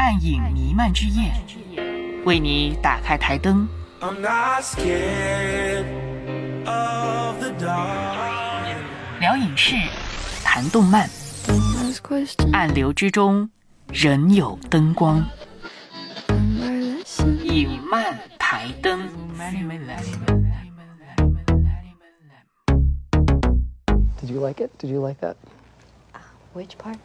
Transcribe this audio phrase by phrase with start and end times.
[0.00, 1.30] 暗影弥漫之夜，
[2.24, 3.68] 为你打开台灯。
[9.20, 9.76] 聊影视，
[10.42, 11.06] 谈动漫，
[12.50, 13.50] 暗流之中
[13.92, 15.22] 仍有灯光。
[17.44, 19.06] 影漫台灯。
[24.22, 24.70] Did you like it?
[24.78, 25.34] Did you like that?
[26.54, 26.96] Which part?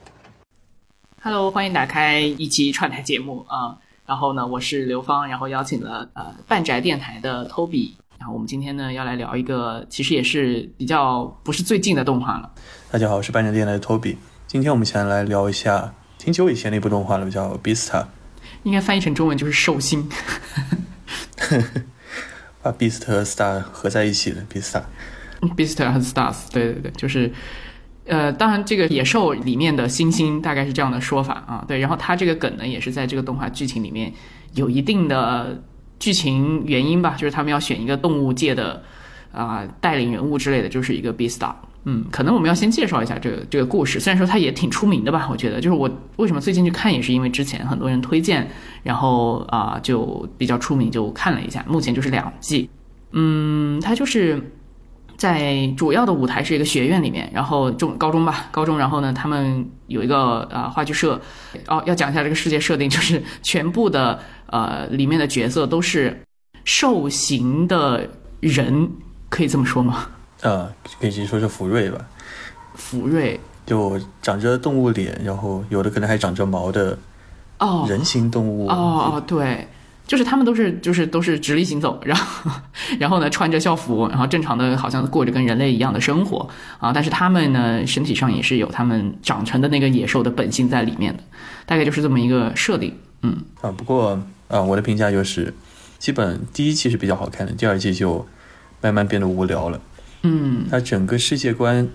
[1.28, 3.76] Hello，欢迎打开一期串台节目啊。
[4.05, 7.94] 然后呢，我是刘芳，然后邀请了呃半宅电台的 Toby。
[8.20, 12.52] 然后我们今天呢要来聊一个，其实也是比较不是最近的动画了。
[12.91, 14.17] 大家好，我是半宅电台的 Toby。
[14.45, 18.03] 今天我们先来聊一下挺久以前的一部动画了，叫《Beasta》。
[18.62, 20.08] 应该翻译成中文就是寿星。
[22.62, 24.84] 把 Beast 和 Star 合在一起的 Beasta。
[25.58, 27.34] Beast 和 Stars，对对对，就是。
[28.08, 31.80] 呃，当然，这个野兽里面的星星大概是这样的说法啊，对。
[31.80, 34.14] 然后它这个梗呢，也是在这个动画剧情里面
[34.53, 35.59] 有一定的
[35.98, 38.83] 剧情原因吧，就是他们要选一个动物界的
[39.31, 41.56] 啊带领人物之类的，就是一个 B star。
[41.86, 48.48] 嗯，可能我们要先介绍一下这个这个故事，虽然说它也挺出名的吧，我觉得，就是我为什么最近去看，也是因为之前很多人推荐，
[48.83, 51.66] 然后啊就比较出名，就看了一下。
[51.67, 52.70] 目前就是两季，
[53.14, 54.52] 嗯，它就是。
[55.26, 61.20] 在主要的舞台是一个学院里面，然后中高中吧，高中，然后呢，他们有一个呃话剧社，
[61.66, 66.16] 哦，要讲一下这个世界设定，就是全部的呃里面的角色都是
[66.64, 68.08] 兽形的
[68.40, 68.88] 人，
[69.28, 70.06] 可以这么说吗？
[70.42, 71.98] 呃，可以直接说是福瑞吧。
[72.76, 76.95] 福瑞就长着动物脸，然后有的可能还长着毛的
[77.58, 79.67] 哦，人形动物哦哦对。
[80.08, 82.52] 就是他们都是就是都是直立行走，然后
[83.00, 86.48] 然后呢穿着校服，然后正常的好像过着跟人类一样的生活
[86.80, 91.23] 啊，但是他们呢身体上也是有他们长成的那个野兽的本性在里面的，
[91.66, 93.36] 大概就是这么一个设定，嗯。
[93.61, 95.52] 啊，不过啊我的评价就是，
[95.98, 98.27] 基本第一季是比较好看的，第二季就
[98.82, 99.82] 慢慢变得无聊了，
[100.22, 101.87] 嗯，它整个世界观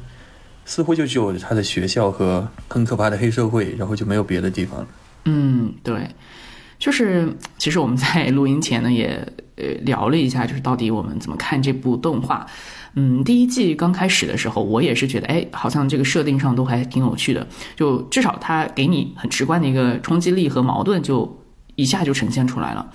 [0.64, 4.86] 似乎就只有他的学校和很可怕的黑社会，然后就没有别的地方了，
[5.26, 6.08] 嗯对。
[6.80, 9.08] 就是，其实我们在录音前呢，也
[9.54, 12.44] 呃聊了一下，就是到底我们怎么看这部动画。
[12.94, 17.46] 嗯，第一季刚开始的时候，我也是觉得，哎，好像这个设定上都还挺有趣的，
[17.76, 21.40] 就至少它给你很直观的一个冲击力和矛盾，就
[21.76, 22.90] 一下就呈现出来了。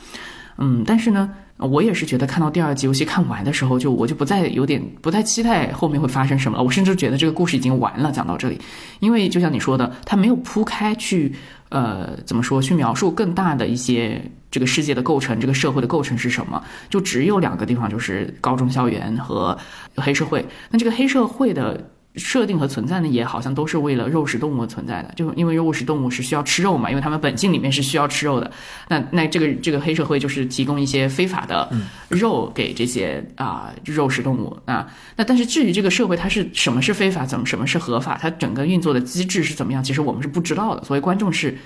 [0.58, 1.32] 嗯，但是呢。
[1.58, 6.64] 我也是觉得看到第二集，尤其看完的时候，就我就不再有点不太期待后面会发生什么了。
[6.64, 8.60] 我甚至觉得这个故事已经完了，讲到这里，
[9.00, 11.34] 因为就像你说的，它没有铺开去，
[11.70, 14.22] 呃，怎么说，去描述更大的一些
[14.52, 16.62] 这个世界的构成，这个社会的构成是什么？
[16.90, 19.58] 就只有两个地方，就是高中校园和
[19.96, 20.46] 黑社会。
[20.70, 21.90] 那这个黑社会的。
[22.18, 28.50] 设定和存在呢，也好像都是为了肉食动物存在的，就因为肉食动物是需要吃肉嘛，因为它们本性里面是需要吃肉的。
[28.88, 31.70] 那那这个这个黑社会就是提供一些非法的
[32.10, 34.88] 肉给这些啊肉食动物啊。
[35.18, 40.84] 那但是至于这个社会它是什么是非法，怎么什么是合法，它整个运作的机制是怎么样，其实我们是不知道的。
[40.84, 41.58] 所以观众是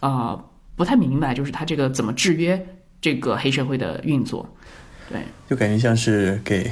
[0.00, 0.42] 啊
[0.74, 2.66] 不太明白，就是它这个怎么制约
[3.00, 4.48] 这个黑社会的运作。
[5.10, 5.20] 对，
[5.50, 6.70] 就感觉像是给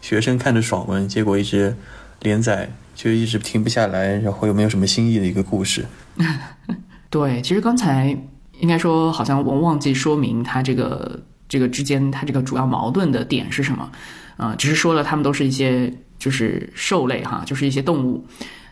[0.00, 1.74] 学生看的爽文，结果一直。
[2.22, 5.84] 连载就一直停不下来，然后又没有什么新意的一个故事。
[7.10, 8.16] 对，其实刚才
[8.60, 13.90] 应该说，好像我忘记说明它这个这个之间它这个主要矛盾的点是什么
[14.36, 14.54] 啊？
[14.56, 18.24] 只是说了，它们都是一些就是兽类哈，就是一些动物。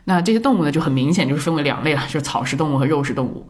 [0.05, 3.47] 那这些动物呢，就很明显就是分为两类了，就是草食动物和肉食动物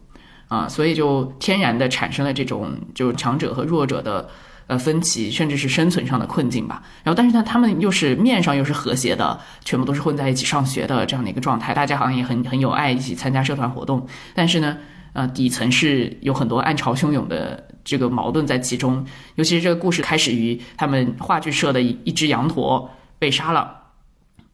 [0.49, 4.29] 啊，所以就天然的产生了这种就强者和弱者的。
[4.71, 6.81] 呃，分歧甚至是生存上的困境吧。
[7.03, 11.75] 然后，但是呢，他们又是面上又是和谐的，全部都是混在一起上学的这样的一个状态。
[11.75, 14.07] 大家好像也很很有爱，一起参加社团活动。
[14.33, 14.77] 但是呢，
[15.13, 19.05] 呃，底层是有很多暗潮汹涌的这个矛盾在其中。
[19.35, 22.89] 尤其是这个故事开始于他们话剧社的一一只羊驼
[23.19, 23.77] 被杀了。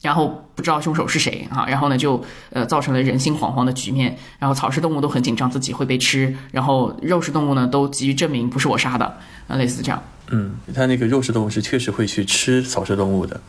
[0.03, 9.05] 然后不知道凶手是谁啊，然后呢就呃造成了人心惶惶的局面，然后草食动物都很紧张自己会被吃，然后肉食动物呢都急于证明不是我杀的
[9.49, 10.03] 啊，类似这样。
[10.29, 13.41] 嗯，它那个肉食动物是确实会去吃草食动物的，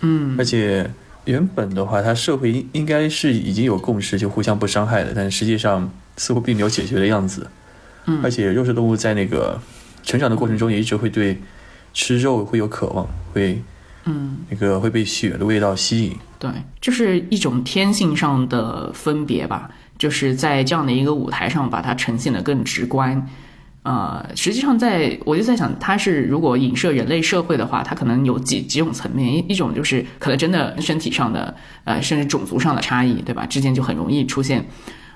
[0.00, 0.90] 嗯，而且
[1.24, 7.48] 原本的话，它社会应应该是已经有共识，就互相不伤害的，但实际上似乎并没有解决的样子。
[8.06, 9.60] 嗯，而且肉食动物在那个
[10.02, 11.40] 成长的过程中也一直会对
[11.94, 13.62] 吃肉会有渴望，会。
[14.04, 16.50] 嗯，那个会被血的味道吸引，对，
[16.80, 23.28] 就是一种天性上的分别吧，就是在这样的一个舞台上把它呈现的更直观。
[23.82, 31.54] 呃，实际上在我就在想，它是如果影射人类社会的话，它可能有几几种层面，一一种就是可能真的身体上的，
[31.84, 33.46] 呃，甚至种族上的差异，对吧？
[33.46, 34.62] 之间就很容易出现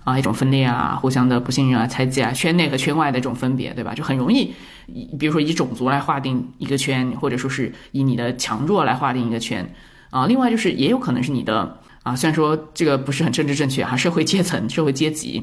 [0.05, 3.93] 啊一种分裂啊，互相的不信任啊、猜忌啊，圈内和圈外的这种分别，对吧？
[3.95, 4.55] 就很容易，
[4.87, 9.75] 以比如说以种族来划定一个圈，或者说是以你的强弱来划定一个圈
[10.11, 10.27] 啊。
[10.27, 15.43] 另外就是也有可能是你的啊，虽然说这个不是很政治正确哈，社会阶层、社会阶级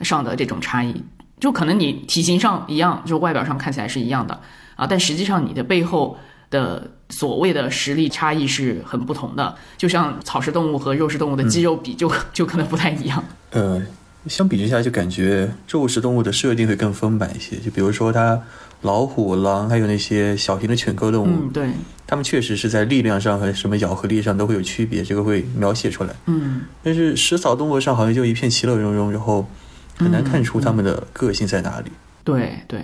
[0.00, 1.02] 上的这种差异，
[1.38, 4.40] 就可能你体型上一样，就外表上看起来是一样的
[4.76, 6.16] 啊，但实际上你的背后。
[6.50, 13.22] 的所谓的实力差异是很不同的，就像草食动物和肉食动物的肌肉比就就可能不太一样。
[13.50, 13.82] 呃，
[14.28, 17.56] 相比之下，就感觉肉食动物的设定会更丰满一些。
[17.56, 18.40] 就比如说它
[18.82, 21.70] 老虎、狼，还有那些小型的犬科动物，嗯，对，
[22.06, 26.14] 它们确实是在力量上和什么咬合力上都会有区别，这个会描写出来。
[26.26, 29.48] 嗯，但是食草动物上好像就一片其乐融融，然后
[29.96, 31.90] 很难看出它们的个性在哪里。
[32.22, 32.80] 对对。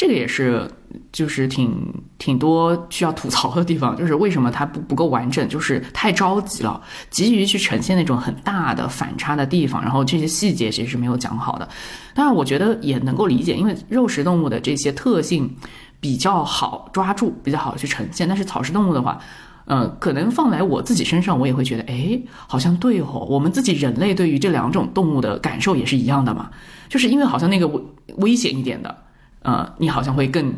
[0.00, 0.66] 这个也是，
[1.12, 1.70] 就是挺
[2.16, 6.80] 挺多需要吐槽的地方，就是为什么它不不够完整，就是太着急了，
[7.10, 11.68] 急于去呈现那种很大的反差的地方，然后这些细节其实是没有讲好的。
[12.14, 15.54] 当然，我觉得也能够理解，因为肉食动物的这些特性
[16.00, 18.26] 比较好抓住，比较好去呈现。
[18.26, 19.20] 但是草食动物的话，
[19.66, 22.18] 呃，可能放来我自己身上，我也会觉得，哎，
[22.48, 26.48] 好像对哦，我们自己人类对于这两种动物的感受也是一样的嘛，
[26.88, 27.82] 就是因为好像那个危
[28.16, 28.96] 危险一点的。
[29.42, 30.52] 呃，你好像会更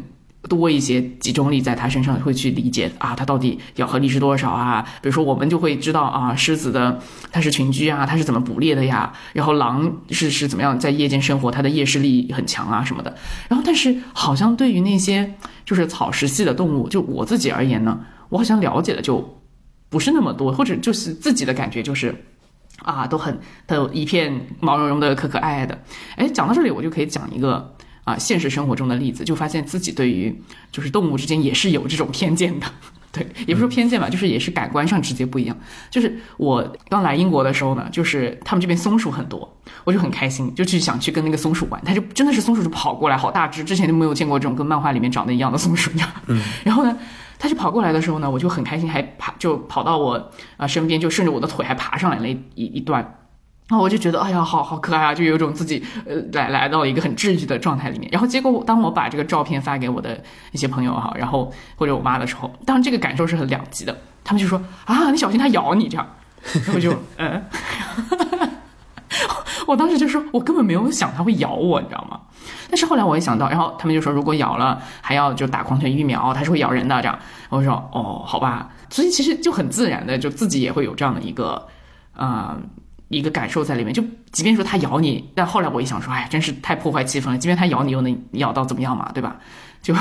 [0.48, 4.84] 多一些集中力在他身上，会去理解啊，他到底咬合力是多少啊？
[5.00, 7.00] 比如说，我们就会知道啊，狮子的
[7.30, 9.12] 它是群居啊，它是怎么捕猎的呀？
[9.34, 13.16] 然后狼是是怎么样在夜间生活，它的夜视力很强啊什么的。
[13.48, 15.32] 然后，但是好像对于那些
[15.64, 19.40] 就是草食系的动物，就我自己而言呢，我好像了解的就
[19.88, 22.24] 不是那么多，或者就是自己的感觉就是
[22.82, 23.38] 啊，都很
[23.68, 25.80] 都一片毛茸茸的、可可爱爱的。
[26.16, 27.76] 哎，讲到这里，我就可以讲一个。
[28.04, 32.66] 啊，现实生活中的例子，就发现自己对于就是动物之间也是有这种偏见的，
[33.12, 35.56] 对，也不说偏见吧，就是也是感官上直接不一样。
[35.90, 45.90] 就是我刚来英国的时候呢，就是他们这边松鼠很多，我就很开心，就去想去跟那个松鼠玩，它就真的是松鼠就跑过来，好大只，之前就没有见过这种跟漫画里面长得一样的松鼠，
[46.26, 46.98] 嗯， 然后呢，
[47.38, 53.18] 它就跑过来的时候呢，我就很开心，还爬就跑到我啊身边，就顺着我的腿还爬上来了一一一段。
[53.72, 58.06] 然后我就觉得，哎呀，好好可爱啊，就有种自己呃来来到一个很治愈的状态里面。
[58.12, 63.96] 然后结果，当我把这个照片发给我的一些朋友哈，然后或者我妈的时候，当然这个感受是很两极的。
[64.22, 66.06] 他们就说啊，你小心它咬你这样。
[66.66, 67.42] 然后就嗯，
[69.66, 72.20] 我当时就说，我根本没有想它会咬我，你知道吗？
[72.68, 77.18] 但是后来我也想到，然后他们就说，如果咬了还要就打狂犬疫苗，它是会咬人的这样。
[77.48, 78.68] 我说哦，好吧。
[78.90, 81.66] 所以其实就很自然的，就自己也会有这样的一个
[82.14, 82.58] 啊。
[83.18, 87.38] 一个感受在里面，就即便说它咬你，但后来我一想说，哎，真是太破坏气氛了。
[87.38, 89.36] 即便它咬你，又能咬到怎么样嘛，对吧？
[89.82, 89.94] 就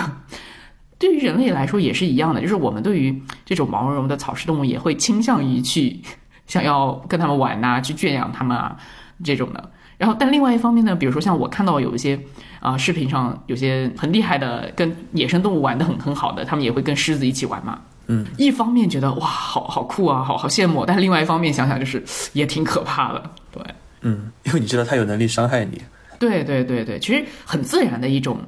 [0.98, 6.00] 对于人类来说也是一样的，就是我们对于这种毛茸茸的草食动物，也会倾向于去
[6.48, 8.78] 想要跟他们玩呐，去圈养他们啊
[9.24, 9.72] 这种的。
[9.98, 12.20] 然后，但另外一方面呢，比如说像我看到有一些
[12.60, 17.80] 啊视频上有些很厉害的，跟野生动物玩的很很好的，他们也会跟狮子一起玩嘛。
[18.08, 22.04] 嗯，一方面觉得哇，好好酷啊，好好羡慕，但是另外一方面想想就是
[22.34, 23.64] 也挺可怕的，对，
[24.02, 25.82] 嗯，因为你知道他有能力伤害你，
[26.20, 28.40] 对对对对，其实很自然的一种，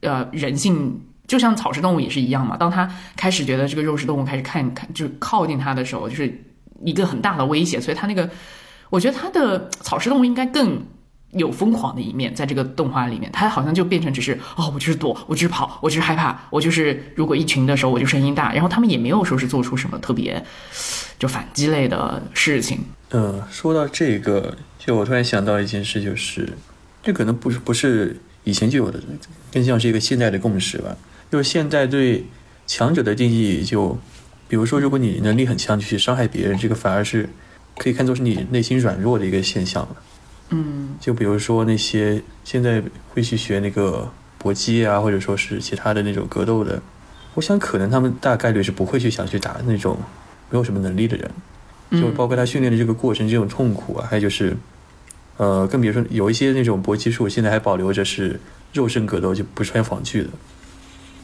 [0.00, 2.56] 呃，人性，就像草食动物也是一样嘛。
[2.56, 6.44] 当他开始觉得这个肉食动物开始看看，就靠近他的时候，就是
[6.84, 8.28] 一个很大的威胁，所以他那个，
[8.90, 10.82] 我觉得他的草食动物应该更。
[11.36, 20.44] 有疯狂的一面，在这个动画里面，他好像就变成只是哦，我就是躲，我就是跑，我就是害怕，我就是如果一群的时候，我就声音大，然后他们也没有说是做出什么特别
[21.18, 22.80] 就反击类的事情。
[23.10, 26.52] 嗯，说到这个，就我突然想到一件事，就是
[27.02, 29.00] 这可能不是不是以前就有的，
[29.52, 30.96] 更像是一个现代的共识吧。
[31.30, 32.24] 就是现在对
[32.66, 33.98] 强者的定义，就
[34.48, 37.28] 比如说，如果你能力很强，就去伤害别人，这个反而是
[37.78, 39.96] 可以看作是你内心软弱的一个现象了。
[40.50, 46.80] 嗯，就比如说那些现在会去学那个搏击啊，或者说是其他的那种格斗的，
[47.34, 49.98] 我想可能他们大概率是不会去想去打那种
[50.50, 51.30] 没有什么能力的人，
[52.00, 54.56] 就包括他训练的这个过程这种痛苦啊，还有就是，
[55.36, 58.38] 呃，更别说有一些那种搏击术现在还保留着是
[58.72, 60.28] 肉身格斗，就不穿防具的，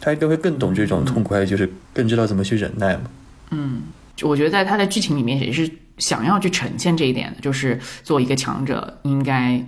[0.01, 3.03] 他应该会更懂这种痛苦，还有就是更知道怎么去忍耐嘛。
[3.51, 5.71] 嗯，就就我觉得在他的剧情里面也是。
[5.99, 9.65] 想要去呈现这一点的，就是做一个强者应该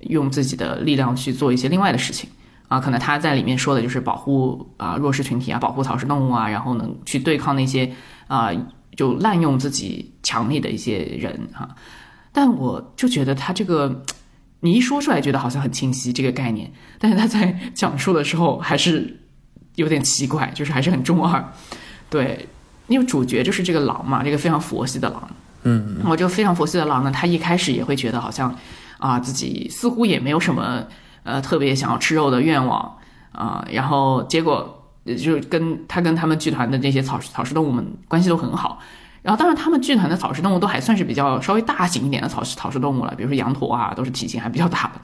[0.00, 2.28] 用自己的力量去做一些另外的事情
[2.66, 2.80] 啊。
[2.80, 7.92] 可能他在里面说的就是保护啊弱势群体啊，保护草食动物啊，然后能去对抗那些
[8.26, 8.50] 啊
[8.96, 11.68] 就滥用自己强力的一些人哈。
[12.32, 14.02] 但我就觉得他这个
[14.60, 19.20] 你一说出来，觉得好像很清晰这个概念，但是他在讲述的时候还是
[19.76, 21.52] 有点奇怪，就是还是很中二。
[22.08, 22.48] 对，
[22.88, 25.28] 因为主角就是这个狼嘛，这个非常佛系的狼。
[25.62, 28.54] 嗯，我就非常佛系的狼呢，他一开始也会觉得好像，
[28.98, 30.84] 啊，自己似乎也没有什么
[31.24, 32.96] 呃特别想要吃肉的愿望
[33.32, 38.78] 啊、然后结果呃就是跟他跟他们剧团的这些草食草食动物们关系都很好。
[39.22, 45.00] 然后，当然，他们剧团的草食动物都还算是比较稍微大型一点的草食草食动物了，比如说羊驼啊，都是体型还比较大的。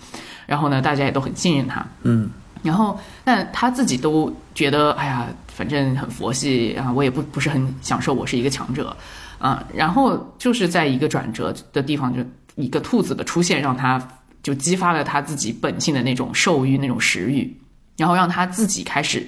[0.47, 1.85] 然后呢，大家也都很信任他。
[2.05, 2.31] 嗯，
[2.63, 8.97] 然后，但他自己都觉得，哎呀，反正很佛系啊，我也不不是很享受，我是一个强者，
[9.39, 14.01] 啊，然后就是在一个转折的地方，就一个兔子的出现，让他
[14.43, 17.57] 就激发了他自己本性的那种兽欲、那种食欲，
[17.97, 19.27] 然后让他自己开始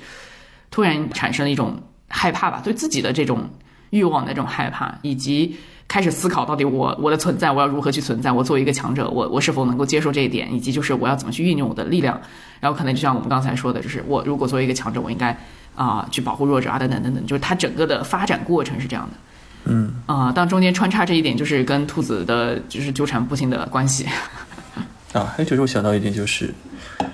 [0.70, 3.50] 突然产生了一种害怕吧，对自己的这种
[3.90, 12.20] 欲望的这种害怕，以及开始思考到底我我的存在我要如何去存在，我作为一个强者，我我是否能够接受这一点，以及就是我要怎么去运用我的力量，
[12.60, 15.38] 然后可能就像我们刚才说的，就是我如果作为一个强者，我应该
[15.76, 19.16] 啊、去保护弱者啊等等等等，就是它整个的发展过程是这样的。
[19.66, 24.06] 嗯啊、当中间穿插这一点，就是跟兔子的就是纠缠不清的关系。
[25.12, 26.52] 啊，还有就是我想到一点就是，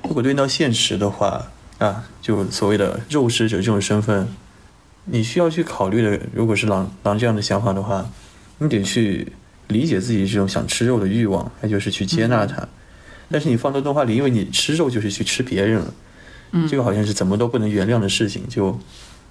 [0.04, 1.40] 如果对应到现实的话
[1.78, 4.26] 啊，就所谓的肉食者这种身份，
[5.04, 8.04] 你需要去考虑的，如果是狼狼这样的想法的话，
[8.60, 9.26] 你得去
[9.68, 12.68] 理解自己这种想吃肉的欲望，那就是去接纳它。
[13.30, 15.94] 但是你放到动画里，因为你吃肉就是去吃别人了，
[16.52, 18.78] 嗯，这个好像是怎么都不能原谅的事情，就，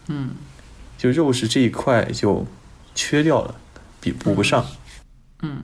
[0.08, 0.32] 嗯，
[0.98, 2.46] 就肉食这一块就
[2.96, 3.56] 缺掉了，
[4.02, 4.66] 比补不上。
[5.42, 5.62] 嗯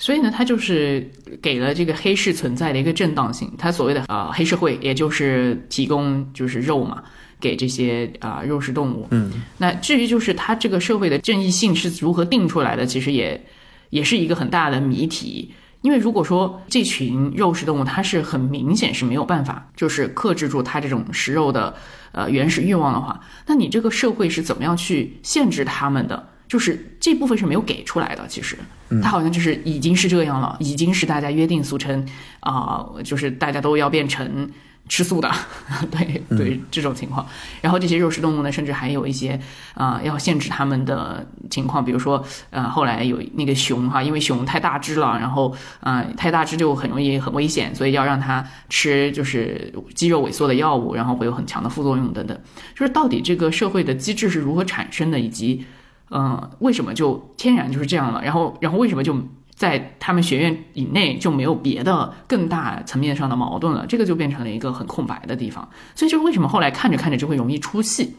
[0.00, 1.10] 所以呢，它就是
[1.42, 3.52] 给了这个黑市存在的一个正当性。
[3.58, 7.02] 它所谓的呃黑社会，也就是提供就是肉嘛，
[7.40, 9.06] 给这些啊、肉食动物。
[9.10, 13.44] 嗯，那至于就是它这个社会的正义性是如何定出来的，其实也
[13.90, 15.52] 也是一个很大的谜题。
[15.80, 21.72] 因为如果说这群肉食动物它是很明显是没有办法就是克制住它这种食肉的
[22.10, 26.30] 呃原始欲望的话，那你这个社会是怎么样去限制它们的？
[26.48, 28.56] 就是这部分是没有给出来的，其实
[29.02, 32.04] 它好像就是已经是这样了，已经是大家约定俗成
[32.40, 34.50] 啊、就是大家都要变成
[34.88, 35.30] 吃素的，
[35.90, 37.26] 对对这种情况。
[37.60, 39.38] 然后这些肉食动物呢，甚至还有一些
[39.74, 52.38] 啊、要限制它们的情况，比如说呃后来有那个熊哈，因为熊太大只了，然后啊、太大只就很容易很危险，所以要让它吃就是肌肉萎缩的药物，然后会有很强的副作用等等。
[52.74, 55.64] 就是到底这个社会的机制是如何产生的，以及
[56.10, 58.22] 嗯，为什么就天然就是这样了？
[58.24, 59.14] 然后，然后为什么就
[59.58, 63.84] 在他们学院以内就没有别的更大层面上的矛盾了？
[63.88, 65.68] 这个就变成了一个很空白的地方。
[65.96, 68.14] 所以，就是为什么后来看着看着就会容易出戏。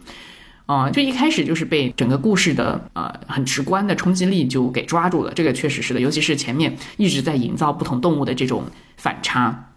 [0.66, 8.62] 啊、就一开始就是被整个故事的呃很直观的冲击力就给抓住了，这个确实是的，尤其是前面一直在营造不同动物的这种
[8.96, 9.72] 反差。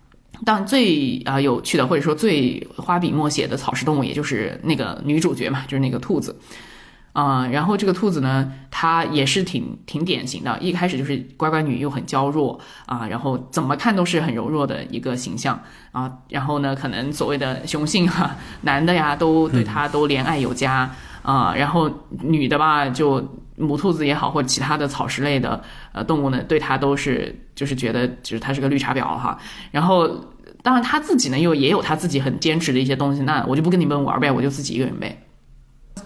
[0.45, 6.37] 当最啊、有趣的或者说最花笔墨写的草食动物，也就是那个女主角嘛，就是那个兔子。
[7.13, 20.91] 啊、然后这个兔子呢，它也是挺挺典型的，一开始就是乖乖女又很娇弱啊、然后怎么看都是很柔弱的一个形象啊、然后呢，可能所谓的雄性哈、男的呀都对她都怜爱有加
[21.23, 21.91] 啊、然后
[22.21, 23.23] 女的吧就
[23.57, 29.39] 母兔子也好，或者其他的草食类的呃动物呢，对它都是就是觉得就是它是个绿茶婊哈，
[29.71, 30.09] 然后。
[30.65, 35.21] 当然，他自己呢又也有他自己很坚持的一些东西，那我就不跟你们玩呗，我就自己一个人呗。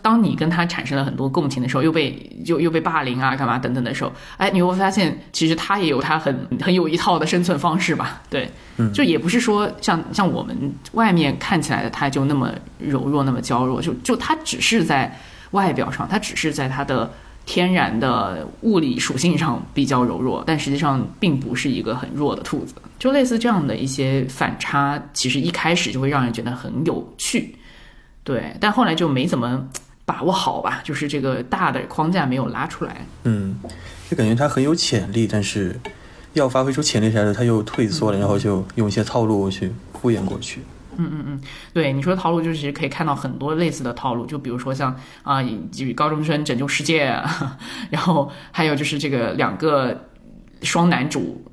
[0.02, 8.22] 当你跟他产生了很多共情的时候，又被又又被霸凌啊，干嘛等等的时候，哎，你会发现其实他也有他很很有一套的生存方式吧？
[8.28, 8.50] 对，
[8.92, 10.56] 就也不是说像像我们
[10.92, 15.18] 外面看起来的他就那么柔弱，那么娇弱，就就他只是在
[15.52, 17.10] 外表上，他只是在他的
[17.44, 22.74] 天然的物理属性上比较柔弱，但实际上并不是一个很弱的兔子。
[22.98, 27.54] 就类似这样的一些反差，其实一开始就会让人觉得很有趣，
[28.26, 29.68] 对，但后来就没怎么
[30.04, 33.06] 把握好吧，就是这个大的框架没有拉出来。
[33.22, 33.56] 嗯，
[34.10, 35.78] 就感觉他很有潜力，但是
[36.32, 40.60] 要发挥出潜力来的他又退缩了，然后就用一些套路去敷衍过去。
[40.98, 41.40] 嗯嗯嗯
[41.72, 47.04] 对你说的套路，就是其实可以看到很多类似的套路，就比如说像啊，以高中生拯救世界，
[47.90, 50.08] 然后还有就是这个两个
[50.62, 51.44] 双男主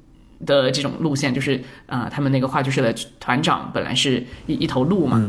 [0.46, 5.22] 的这种路线，就是啊、他们那个话剧社的团长本来是一一头鹿嘛，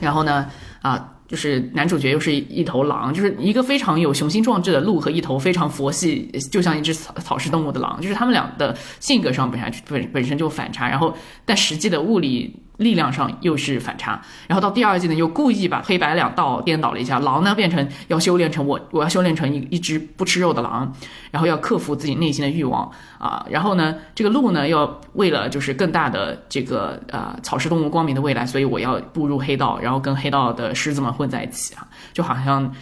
[0.00, 0.48] 然后呢
[0.82, 1.08] 啊。
[1.28, 20.92] 就是男主角又是一头狼，就是一个非常有雄心壮志的鹿和一头非常佛系，就像一只草草食动物的狼，就是他们俩的性格上本来本本身就反差，然后但实际的物理力量上又是反差，然后到第二季呢又故意把黑白两道颠倒了一下，狼呢变成要修炼成我我要修炼成一一只不吃肉的狼，
[21.30, 32.72] 然后要克服自己内心的欲望啊，然后呢这个鹿呢要为了就是更大的这个呃草食动物光明的未来，所以我要步入黑道，然后跟黑道的狮子们混在一起啊，就好像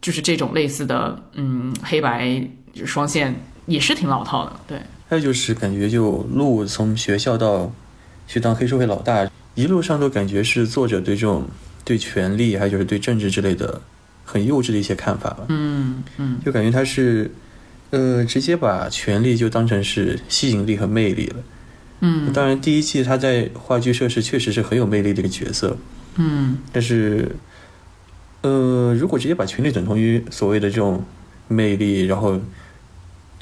[0.00, 2.42] 就是这种类似的嗯黑白
[2.84, 3.34] 双线
[3.66, 4.78] 也是挺老套的，对。
[5.08, 7.70] 还有就是感觉就鹿从学校到
[8.26, 9.24] 去当黑社会老大，
[9.56, 11.48] 一路上都感觉是作者对这种
[11.84, 13.80] 对权力，还有就是对政治之类的
[14.24, 15.46] 很幼稚的一些看法吧。
[15.48, 17.32] 嗯嗯就感觉他是，
[17.90, 21.36] 呃，直接把权力就当成是吸引力和魅力了。
[22.00, 25.76] 嗯当然，第一季他在话剧社是确实是很有魅力的一个角色，
[26.16, 27.34] 嗯但是，
[28.42, 31.02] 呃，如果直接把权力等同于所谓的这种
[31.48, 32.38] 魅力，然后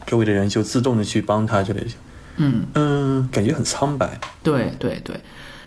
[0.07, 1.91] 周围的人就自动的去帮他之类的，
[2.37, 4.21] 嗯，嗯，感觉很苍白。
[4.45, 5.17] 对对对，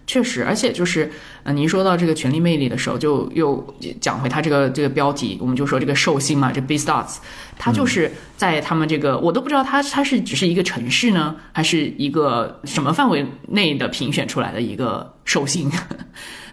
[0.07, 1.11] 确实，而且就是，
[1.43, 7.17] 呃，您说到这个权力魅力的时候，就又讲回他这个这个标题，我们就说这个寿星嘛，这 B Stars，
[7.57, 15.69] 他就是在他们这个，我都不知道他他是只是一个城市呢，还是一个什么范围内的评选出来的一个寿星。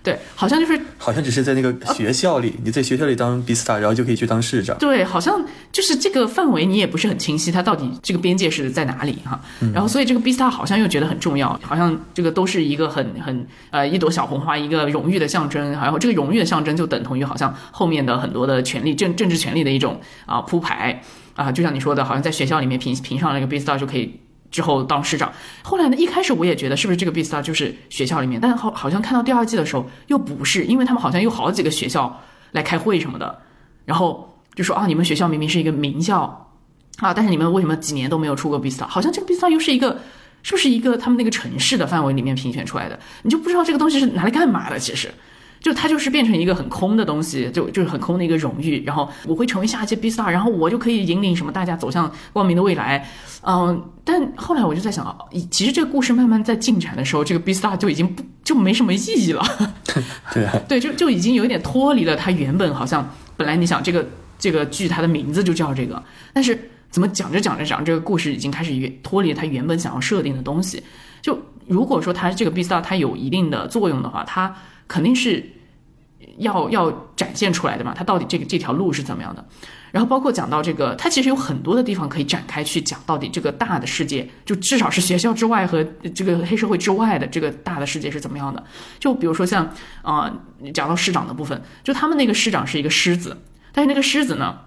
[0.05, 4.77] 对，好像就是好像只是在那个学校里，你在学校里当 B star，然后就可以去当市长。
[4.79, 5.43] 对，好像
[5.73, 9.41] 就是这个范围你也不是很清晰，它到底这个边界是在哪里哈？
[9.73, 21.03] 然后所以这个 B star 好像又觉得很重要，好像这个都是一个很很呃一朵小红花，一个荣誉的象征，然后这个荣誉的象征就等同于好像后面的很多的权利政政治权利的一种啊铺排
[21.35, 24.21] 啊，就像你说的，好像在学校里面评评上了一个 B star 就可以。
[24.55, 25.33] 之后当市长，
[25.65, 25.97] 后来呢？
[25.97, 33.37] 一开始我也觉得是不是这个 B star 就是学校里面，但好好像看到第二季的时候又不是，因为他们好像有好几个学校来开会什么的，
[33.85, 36.53] 然后就说啊，你们学校明明是一个名校
[36.99, 38.87] 啊，但是你们为什么几年都没有出过 B star？
[38.87, 39.99] 好像这个 B star 又是一个，
[40.45, 42.97] 是不是一个他们那个城市的范围里面评选出来的？
[43.23, 45.13] 你就不知道这个东西是拿来干嘛的，其实。
[45.65, 48.85] 就它就是变成一个很空的东西，就就是很空的一个荣誉。
[48.85, 53.09] 然后我会成为下一届 B star，然后我就可以引领什么大家走向光明的未来。
[53.41, 55.17] 嗯，但后来我就在想，
[55.51, 59.43] 其实这个故事慢慢在进展的时候，这个 B star 就已经不就没什么意义了。
[60.35, 64.07] 对啊， 对，就就已经有点脱离了它原本好像本来你想这个
[64.39, 66.03] 这个剧它的名字就叫这个，
[66.35, 70.83] 但是怎么讲着讲着讲，这个故事已经开始原脱离它原本想要设定的东西。
[71.23, 74.55] 就如果说它这个 B star 它有一定的作用的话，它
[74.87, 75.43] 肯定是
[76.39, 79.45] 要要展现出来的嘛，他到底这个这条路是怎么样的？
[79.93, 85.85] 然后包括讲到这个，他其实有很多的地方可以展开去讲，到底这个大的世界，就至少是学校之外和
[86.15, 88.63] 这个黑社会之外的这个大的世界是怎么样的？
[88.99, 89.65] 就比如说像
[90.03, 93.37] 啊、呃，讲到市长的部分，就他们那个市长是一个狮子，
[93.73, 94.59] 但是那个狮子呢，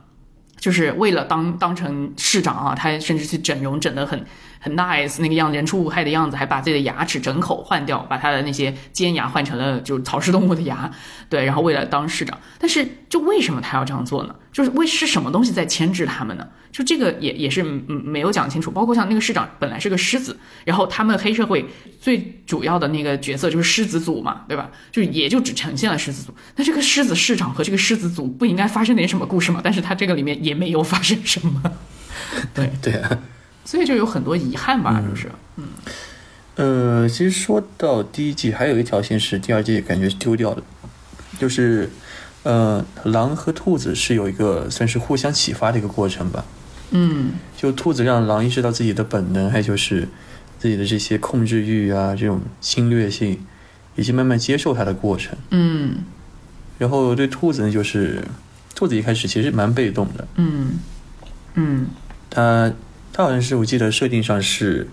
[0.58, 4.26] 就是为了当当成市长啊，他甚至去整容整得很
[4.60, 10.92] 很 nice 那个样子，人畜无害的样子，还把自己的牙齿整口换掉，把他的那些尖牙换成了就是草食动物的牙，
[11.30, 14.36] 对，然后为了当市长，但是就为什么他要这样做呢？
[14.52, 16.48] 就是为是什么东西在牵制他们呢？
[16.72, 18.72] 就这个也也是没有讲清楚。
[18.72, 21.64] 包括像那个市长本来是个狮子，然后他们黑社会
[22.02, 24.72] 最主要的那个角色就是狮子组嘛，对吧？
[24.92, 26.34] 就也就只呈现了狮子组。
[26.56, 29.62] 那这个狮子市长和这个狮子组不应该发生点什么故事吗？
[29.64, 31.62] 但是他这个里面也没有发生什么，
[32.54, 33.20] 对 对啊。
[33.68, 35.66] 所以就有很多遗憾吧，就是，嗯，
[36.56, 40.64] 呃，其实说到第一季，还有一条线是第二季感觉丢掉的，
[41.38, 41.90] 就是，
[42.44, 46.46] 呃，狼和兔子是有一个算是互相启发的一个过程吧。
[46.92, 50.08] 嗯，就兔子让狼意识到自己的本能，还有就是
[50.58, 53.38] 自己的这些控制欲啊，这种侵略性，
[53.98, 55.38] 以及慢慢接受它的过程。
[55.50, 55.98] 嗯，
[56.78, 58.24] 然后对兔子呢，就是
[58.74, 60.80] 兔子一开始其实蛮被动的，嗯，
[61.56, 61.88] 嗯，
[62.30, 62.72] 它
[63.18, 64.88] 它好像是我记得设定上是。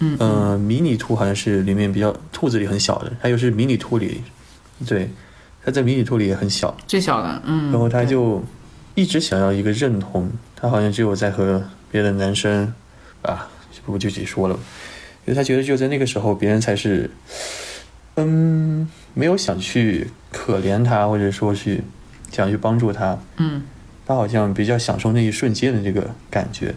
[0.00, 4.22] 嗯，呃，迷你兔好像是里面比较兔子里很小的，它又是迷你兔里，
[4.86, 5.10] 对，
[5.64, 8.40] 它在迷你兔里也很小，最小的，嗯，然后他就
[8.94, 12.72] 一直想要一个认同，他好像只有在和别的男生
[13.22, 13.48] 啊，
[13.84, 14.54] 不具体说了，
[15.26, 17.10] 因为他觉得只有在那个时候，别人才是，
[18.14, 21.82] 嗯，没有想去可怜他，或者说去
[22.30, 23.62] 想去帮助他，嗯，
[24.06, 26.76] 他好像比较享受那一瞬间的这个感觉。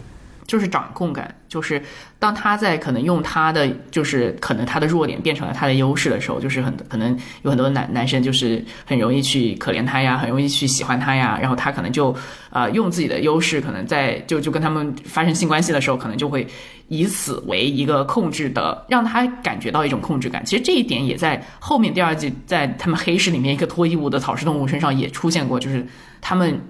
[0.52, 1.82] 就是掌控感，就是
[2.18, 12.14] 当他在可能用他的，就是可能他的弱点变成了他的优势的时候，就是很可能有很多男男生就是很容易去可怜他呀，很容易去喜欢他呀，然后他可能就、
[12.50, 16.46] 呃、用自己的优势，可能在就就跟他们发生性关系的时候，可能就会
[16.88, 20.44] 以此为一个控制的，让他感觉到一种控制感。
[20.44, 25.86] 其实这一点也在后面第二季在他们黑市里面一个脱衣舞的草食动物身上也出现过，就是
[26.20, 26.60] 他们。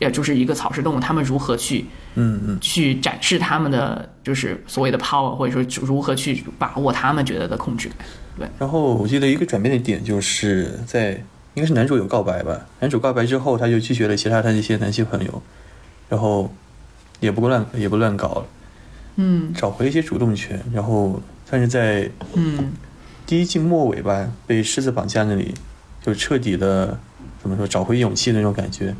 [0.00, 8.06] 呃，就是一个草食动物，他们如何去，嗯嗯，去展示他们的就是所谓的 power，或者说如何去把握他们觉得的控制感。
[8.38, 8.48] 对。
[8.58, 11.12] 然后我记得一个转变的点就是在
[11.54, 15.42] 应该是男主有告白吧，男主告白之后，他就拒绝了其他他那些男性朋友，
[16.08, 16.52] 然后
[17.20, 18.46] 也不乱也不乱搞了，
[19.16, 21.20] 嗯，找回了一些主动权，然后
[21.50, 22.72] 但是在嗯
[23.26, 25.54] 第一季末尾吧，被狮子绑架那里，
[26.02, 26.98] 就彻底的
[27.42, 28.94] 怎么说找回勇气的那种感觉。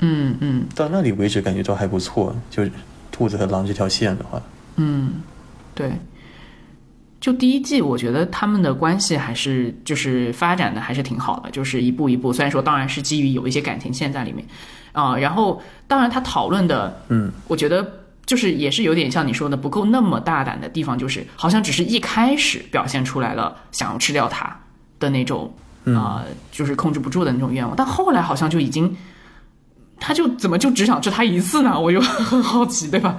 [0.00, 2.34] 嗯嗯到那里为止，感觉都还不错。
[2.50, 2.62] 就
[3.10, 4.40] 兔子和狼这条线的话，
[4.76, 5.22] 嗯
[5.74, 5.90] 对，
[7.18, 14.44] 就第一季，我觉得他们的关系还是就是发展的还是挺好的，就是一步一步，虽然说当然是基于有一些感情线在里面
[14.92, 17.86] 啊、然后当然他讨论的，嗯，我觉得
[18.26, 24.54] 就是也是有点像你说的不够那么大胆的地方，就是好像只是一开始表现出来了想要吃掉他
[25.00, 25.50] 的那种
[25.86, 28.94] 啊、就是控制不住的那种愿望，但后来好像就已经。
[29.98, 31.78] 他就怎么就只想吃他一次呢？
[31.80, 33.18] 我就很好奇，对吧？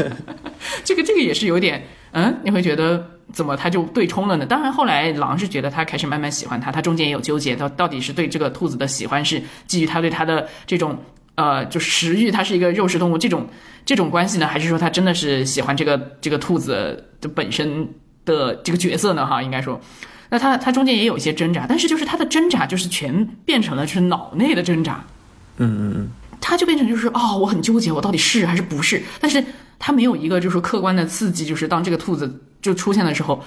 [0.84, 4.46] 这个这个也是有点，嗯，你会觉得怎么他就对冲了呢？
[4.46, 10.98] 当然，后来狼是觉得他开始慢慢喜欢他，他中间也有纠结，到到底是对这个兔子的喜欢是基于他对他的这种
[11.36, 13.48] 呃，就食欲，它是一个肉食动物这种
[13.86, 17.88] 这种关系呢，还是说他真的是喜欢这个这个兔子的本身
[18.24, 19.24] 的这个角色呢？
[19.26, 19.80] 哈，应该说。
[20.32, 25.04] 那他他中间也有一些挣扎，但是就是他的挣扎就是全变成了是脑内的挣扎，
[25.60, 26.08] 嗯嗯嗯，
[26.40, 29.02] 他就变成就是哦，我很纠结，我到底是还是不是？
[29.20, 29.44] 但是
[29.78, 33.44] 他没有一个就是客观的刺激，就是当这个兔子就出现的时候，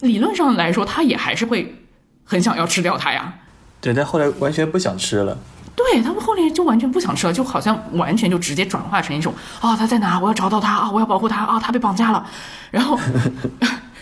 [0.00, 1.82] 理论上来说，他也还是会
[2.24, 3.32] 很想要吃掉它呀。
[3.80, 5.38] 对，但后来完全不想吃了。
[5.76, 10.18] 对他们后来就完全不想吃了，就好像完全就直接转化成一种啊、他在哪？
[10.18, 10.90] 我要找到他啊！
[10.90, 11.58] 我要保护他啊！
[11.58, 12.26] 他被绑架了，
[12.70, 12.98] 然后。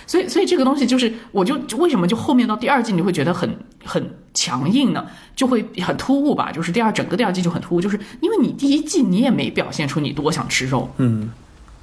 [0.08, 3.48] 所以，所以这个东西就是，我就就为什么就后面到第二季你会觉得很
[3.84, 5.06] 很强硬呢？
[5.36, 6.50] 就会很突兀吧？
[6.50, 11.30] 就是第二整个第二季就很突兀，就是因为你第一季你也没表现出你多想吃肉，嗯，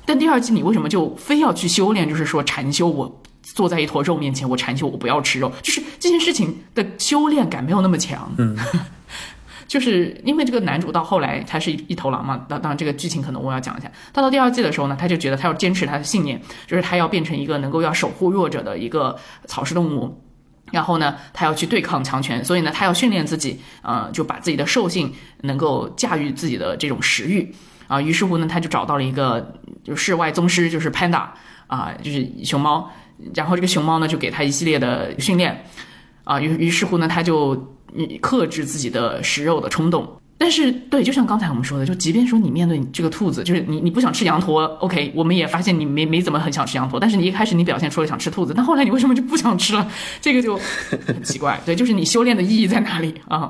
[0.05, 2.09] 但第二季你为什么就非要去修炼？
[2.09, 8.33] 就是说禅修，我坐在一坨肉面前，我禅修，我不要吃肉，就是这件事情的修炼感没有那么强。
[8.37, 8.57] 嗯，
[9.67, 13.91] 就是因为这个男主到后来他是一一头狼嘛，当当然这个剧情可能我要讲一下。
[14.13, 20.21] 他到第二季的时候呢，他就觉得他要坚持他的信念，就是他要变成一个能够要守护弱者的一个草食动物。
[20.71, 27.53] 然后呢，他要去对抗强权，所以呢，他要训练自己，呃，就把自己的兽性能够驾驭自己的这种食欲
[27.87, 31.27] 啊、于是乎呢，他就找到了一个就世外宗师，就是 Panda
[31.67, 32.91] 啊、就是熊猫。
[33.35, 35.63] 然后这个熊猫呢，就给他一系列的训练
[36.23, 40.07] 啊、于于是乎呢，他就嗯克制自己的食肉的冲动。
[40.37, 49.89] 但是，对，就像刚才我们说的，就即便说你面对这个兔子，就是你你不想吃羊驼，OK，我们也发现你没没怎么很想吃羊驼，但是你一开始你表现出了想吃兔子，但后来你为什么就不想吃了？
[50.19, 50.59] 这个就
[51.05, 51.57] 很奇怪。
[51.65, 53.49] 对，就是你修炼的意义在哪里啊？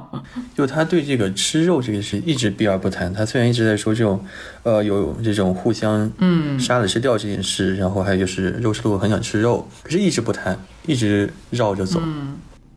[0.56, 3.12] 就他对这个吃肉这个事一直避而不谈。
[3.12, 4.24] 他虽然一直在说这种，
[4.62, 12.00] 呃，有这种互相嗯杀了吃掉这件事，然后还有就是肉食动物很想吃肉，可是一直不谈，一直绕着走。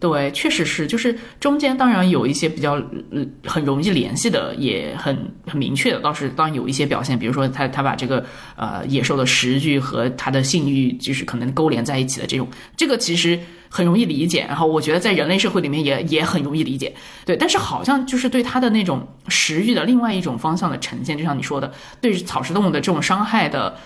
[0.00, 2.74] 对，确实是，就是中间当然有一些比较
[3.10, 13.36] 呃很容易联系的，也很很明确的，倒是当然有一些表现，比如说他他把这个呃野兽的食欲和他的性欲就是可能勾连在一起的这种，这个其实
[13.68, 16.94] 很容易理解，然后我觉得在人类社会里面也也很容易理解，
[17.26, 23.76] 对，但是好像就是对他的那种食欲的另外一种方向的呈现，就像你说的，对草食动物的这种伤害的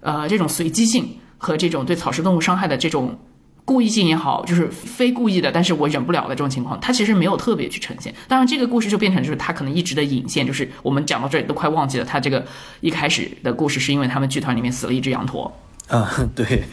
[0.00, 3.16] 呃这种随机性和这种对草食动物伤害的这种。
[3.64, 8.12] 故意性也好，就是非故意的，但是我忍不了的这种情况，他其实没有特别去呈现。
[8.26, 12.44] 当然，这个故事就变成就是他可能一直的引线，就是我们讲到这里都快忘记了，他这个
[12.80, 15.50] 一开始的故事是因为他们剧团里面死了一只羊驼，
[15.86, 16.64] 啊， 对，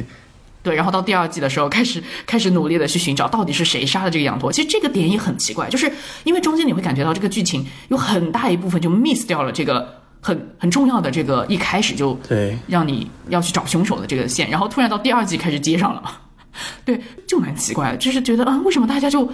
[0.63, 4.52] 对，然后到第二季的时候开始开始努力的去寻找到底是谁杀的这个羊驼。
[4.52, 5.91] 其实这个点也很奇怪，就是
[6.23, 16.21] 因为中间你会感觉到这个剧情有很大一部分就 miss 掉了这个很 很重要的这个一开始就对让你要去找凶手的这个线，然后突然到第二季开始接上了。
[16.85, 19.29] 对，就蛮奇怪的，就是觉得啊、为什么大家就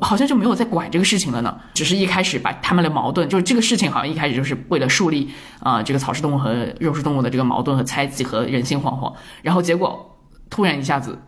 [0.00, 1.58] 好像就没有在管这个事情了呢？
[1.74, 5.28] 只是一开始把他们的矛盾，就是这个事情好像一开始就是为了树立
[5.60, 9.12] 啊、这个草食动物和肉食动物的这个矛盾和猜忌和人心惶惶，
[9.42, 11.18] 然后结果突然一下子，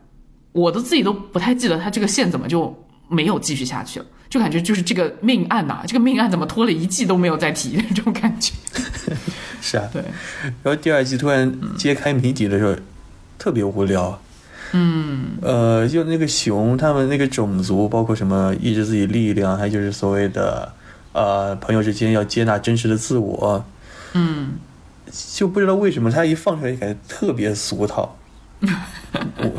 [0.52, 8.52] 我都自己都不太记得他这个线怎么就没有继续下去了，就感觉就是这个命案呐、这个命案怎么拖了一季都没有再提这种感觉。
[9.60, 9.84] 是啊。
[9.92, 10.00] 对，
[10.62, 12.76] 然后第二季突然揭开谜底的时候，
[13.36, 14.20] 特别无聊。
[14.72, 20.72] 嗯，呃，就那个熊，他们那个种族，包括什么抑制自己力量，还有就是所谓的，
[21.12, 23.64] 呃，朋友之间要接纳真实的自我，
[24.14, 24.52] 嗯，
[25.34, 28.16] 就不知道为什么他一放出来，感觉特别俗套。
[28.62, 29.50] 我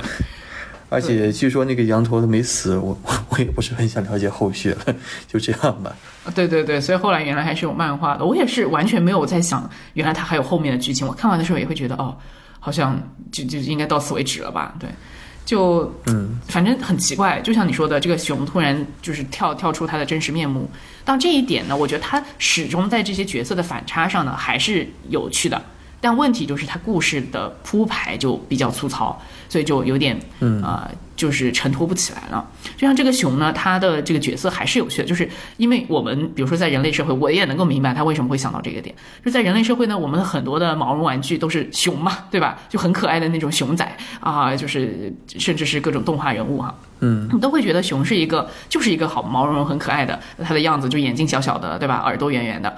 [0.89, 4.95] 而且据说那个羊驼都没死，我我 我也不是很想了解后续了，
[5.25, 5.95] 就这样吧。
[6.35, 11.07] 对对对，所以后来原来还是有漫画的，我也是完全没有在想，原来它还有后面的剧情。
[11.07, 12.15] 我看完的时候也会觉得，哦，
[12.61, 12.97] 好像
[13.31, 14.73] 就就应该到此为止了吧？
[14.79, 14.87] 对，
[15.43, 20.69] 就嗯，反正很奇怪，就像你说的，这个熊突然就是跳跳出它的真实面目。
[21.03, 25.61] 到这一点呢，我觉得它始终在这些角色的反差上呢，还是有趣的。
[26.01, 32.43] 但问题就是它故事的铺排就比较粗糙，所以就有点，嗯呃，就是承托不起来了。
[32.75, 38.93] 就像这个熊呢，它的这个角色还是有趣的，就是因为我们比如说在人类社会，我也能够明白他为什么会想到这个点。
[39.23, 42.57] 就在人类社会呢，我们的很多的毛绒玩具都是熊嘛，对吧？
[42.67, 46.75] 就很可爱的那种熊仔啊，就是甚至是各种动画人物哈。
[47.01, 52.01] 嗯，你都会觉得熊是一个，就是一个好毛茸茸、很可爱的，它的样子就眼睛小小的，对吧？
[52.03, 52.75] 耳朵圆圆的。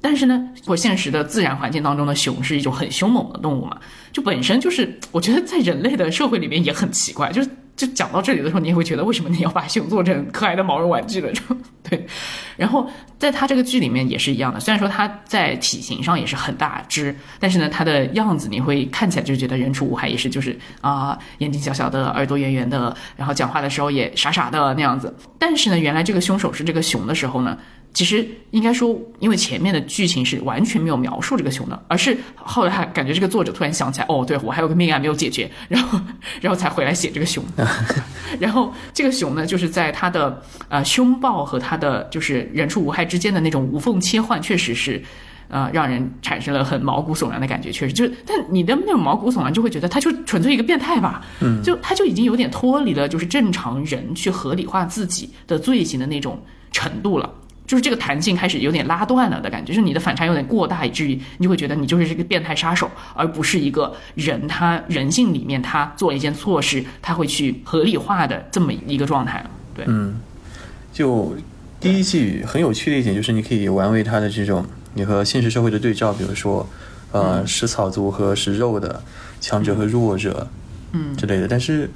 [0.00, 3.78] 但是呢，我现实的自然环境当中的熊是一种很凶猛的动物嘛，
[4.12, 11.30] 就本身就是，我觉得在人类的社会里面也很奇怪，就是就讲到这里的时候，你也会觉得为什么你要把熊做成可爱的毛绒玩具了？
[11.32, 11.42] 就
[11.88, 12.06] 对。
[12.56, 25.14] 然后在它这个剧里面也是一样的，虽然说它在体型上也是很大只，但是呢，它的样子你会看起来就觉得人畜无害，也是就是啊、眼睛小小的，耳朵圆圆的，然后讲话的时候也傻傻的那样子。
[25.38, 27.58] 但是呢，原来这个凶手是这个熊的时候呢。
[27.92, 36.00] 其实应该说，因为前面的剧情是完全没有描述这个熊的，而是后来感觉这个作者突然想起来，哦，对我还有个命案没有解决，然后
[36.40, 37.44] 然后才回来写这个熊。
[38.38, 45.02] 然后这个熊呢，就是在它的呃凶暴和它的就是人畜无害之间的那种无缝切换，确实是。
[45.52, 57.28] 呃，让人产生了很毛骨悚然的感觉，确实就是，但你的那种毛骨悚然就会觉得他就纯粹一个变态吧，嗯，就他就已经有点脱离了就是正常人去合理化自己的罪行的那种程度了。
[57.70, 69.50] 就是这个弹性开始有点拉断了的感觉，就是你的反差有点过大，以至于你就会觉得你就是这个变态杀手，而不是一个人他人性里面他做了一件错事，他会去合理化的这么一个状态了。
[69.72, 69.86] 对，
[70.92, 71.36] 就
[71.78, 76.68] 第一季很有趣的一点就是你可以玩味他的这种你和现实社会的对照，比如说
[77.12, 79.00] 呃食草族和食肉的，
[79.40, 80.48] 强者和弱者，
[80.90, 81.46] 嗯之类的。
[81.46, 81.88] 但是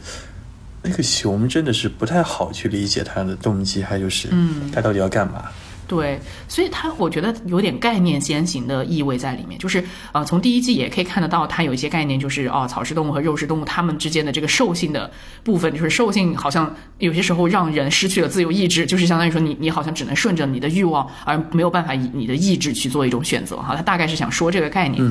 [0.83, 5.47] 那个熊真的是不太好去理解他的动机，还有就是嗯他到底要干嘛？
[5.87, 6.19] 对，
[6.49, 15.11] 所以它我觉得有点概念先行的意味在里面，就是呃，从第一季也可以看得到，它有一些概念，就是哦，草食动物和肉食动物它们之间的这个兽性的
[15.43, 23.75] 部分，就是兽性好像有些时候让人失去了自由意志，就是相当于说你你好像只能顺着你的欲望，而没有办法以你的意志去做一种选择哈。
[23.77, 25.03] 它大概是想说这个概念。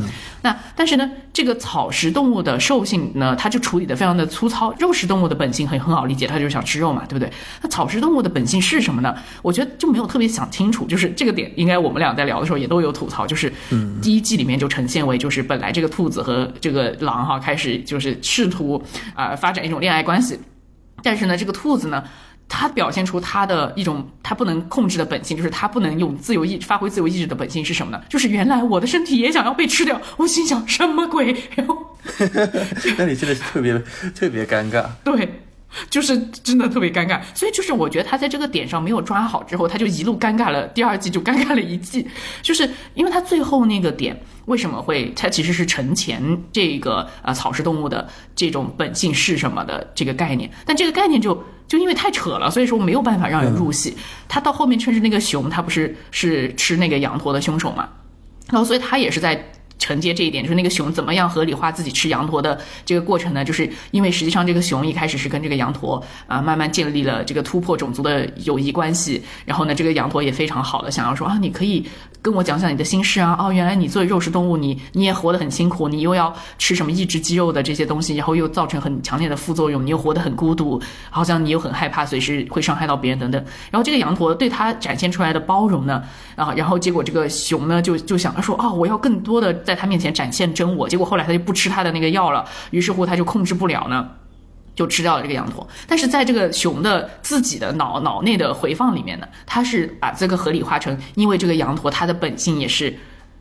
[0.41, 7.31] 那但是呢，这个草食动物的兽性呢，它就处理的非常的粗糙，肉食动物的本性很很好理解，它就是想吃肉嘛，对不对？
[7.61, 9.13] 那草食动物的本性是什么呢？
[9.41, 13.51] 我觉得就没有特别想清楚，就是这个点，应该我们俩在聊的时候也都有吐槽，就是
[14.01, 18.81] 第一季里面就呈现为，就是本来这个兔子和这个狼哈开始就是试图
[19.13, 20.39] 啊、呃发展一种恋爱关系，
[21.03, 22.03] 但是呢，这个兔子呢。
[22.49, 27.99] 它表现出它的一种它不能控制的本性，就是它不能用自由意发挥自由意志的本性是什么呢？
[28.09, 29.99] 就是原来我的身体也想要被吃掉。
[30.17, 31.35] 我心想什么鬼？
[31.55, 31.75] 然后
[32.97, 33.81] 那你真的是特别
[34.13, 34.85] 特别尴尬。
[35.03, 35.41] 对，
[35.89, 37.21] 就是真的特别尴尬。
[37.33, 42.07] 所以就是我觉得他在这个点上没有抓好之后，他就一路尴尬了，第二季就尴尬了一季。
[42.41, 53.97] 就是因为他最后那个点为什么会，他其实是沉前这个呃草食动物的这种本性是什么的这个概念，但这个概念就就因为太扯了，所以说没有办法让人入戏。
[54.27, 57.89] 他到后面甚至那个熊，他不是是吃那个羊驼的凶手嘛？
[58.49, 59.51] 然后所以他也是在。
[59.83, 63.43] 承接这一点，就是那个熊怎么样合理化自己吃羊驼的这个过程呢？
[63.43, 71.85] 就是因为实际上这个熊一开始是跟这个羊驼啊、慢慢建立了这个突破种族的友谊关系，然后呢，这个羊驼也非常好的想要说啊，你可以
[72.21, 83.43] 跟我讲讲你的心事啊，哦，原来你作为肉食动物，你你也活得很辛苦，你又要吃什么抑制肌肉的这些东西，然后又造成很强烈的副作用，你又活得很孤独，好像你又很害怕随时会伤害到别人等等。
[83.69, 86.03] 然后这个羊驼对它展现出来的包容呢，
[86.35, 94.07] 啊，然后结果这个熊呢就就想他说哦，我要更多的在在他面前展现真我，结果后来他就不吃他的那个药了，于是乎他就控制不了呢。
[94.75, 102.97] 就吃掉了这个羊驼，但是在这个熊的自己的脑脑内的回放里面呢，他是把这个合理化成，因为这个羊驼它的本性也是，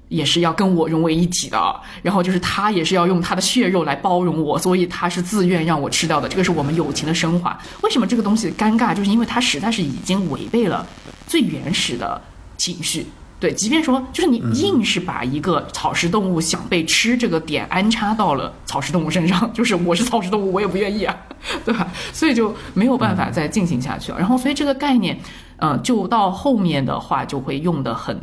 [0.09, 7.59] 也是要跟我融为一体的，然后就是它也是要用它的血肉来包容我，所以它是自愿让我吃掉的，这个是我们友情的升华。
[7.81, 8.95] 为什么这个东西尴尬？
[8.95, 10.87] 就是因为它实在是已经违背了
[11.27, 12.21] 最原始的
[12.59, 13.07] 情绪。
[13.43, 21.17] 对，即便说就是你硬是把一个草食动物想被吃这个点安插到了草食动物身上， 就是我是草食动物，我也不愿意啊，
[21.67, 21.89] 对吧？
[22.13, 24.19] 所以就没有办法再进行下去了。
[24.21, 25.19] 然后，所以这个概念，
[25.57, 28.17] 嗯、就到后面的话就会用的很。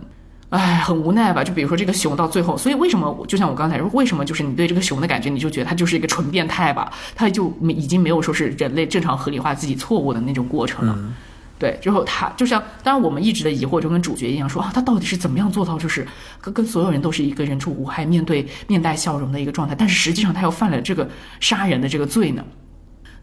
[0.51, 1.43] 唉，很无奈吧？
[1.43, 6.91] 就比如说这个熊到最后，所以为什么就像我刚才说，为什么就是你对这个熊的感觉，你就觉得它就是一个纯变态吧？
[7.13, 10.97] 它就已经没有说是人类正常合理化自己错误的那种过程了。
[11.59, 16.07] 对，之后他就像，当然我们一直的疑惑就跟主角一样说啊，他到底是怎么样做到就是
[16.39, 21.07] 跟跟所有人都是一个人畜无害，面对面带笑容的一个状态，但是实际上他又犯了这个
[21.41, 22.41] 杀人的这个罪呢？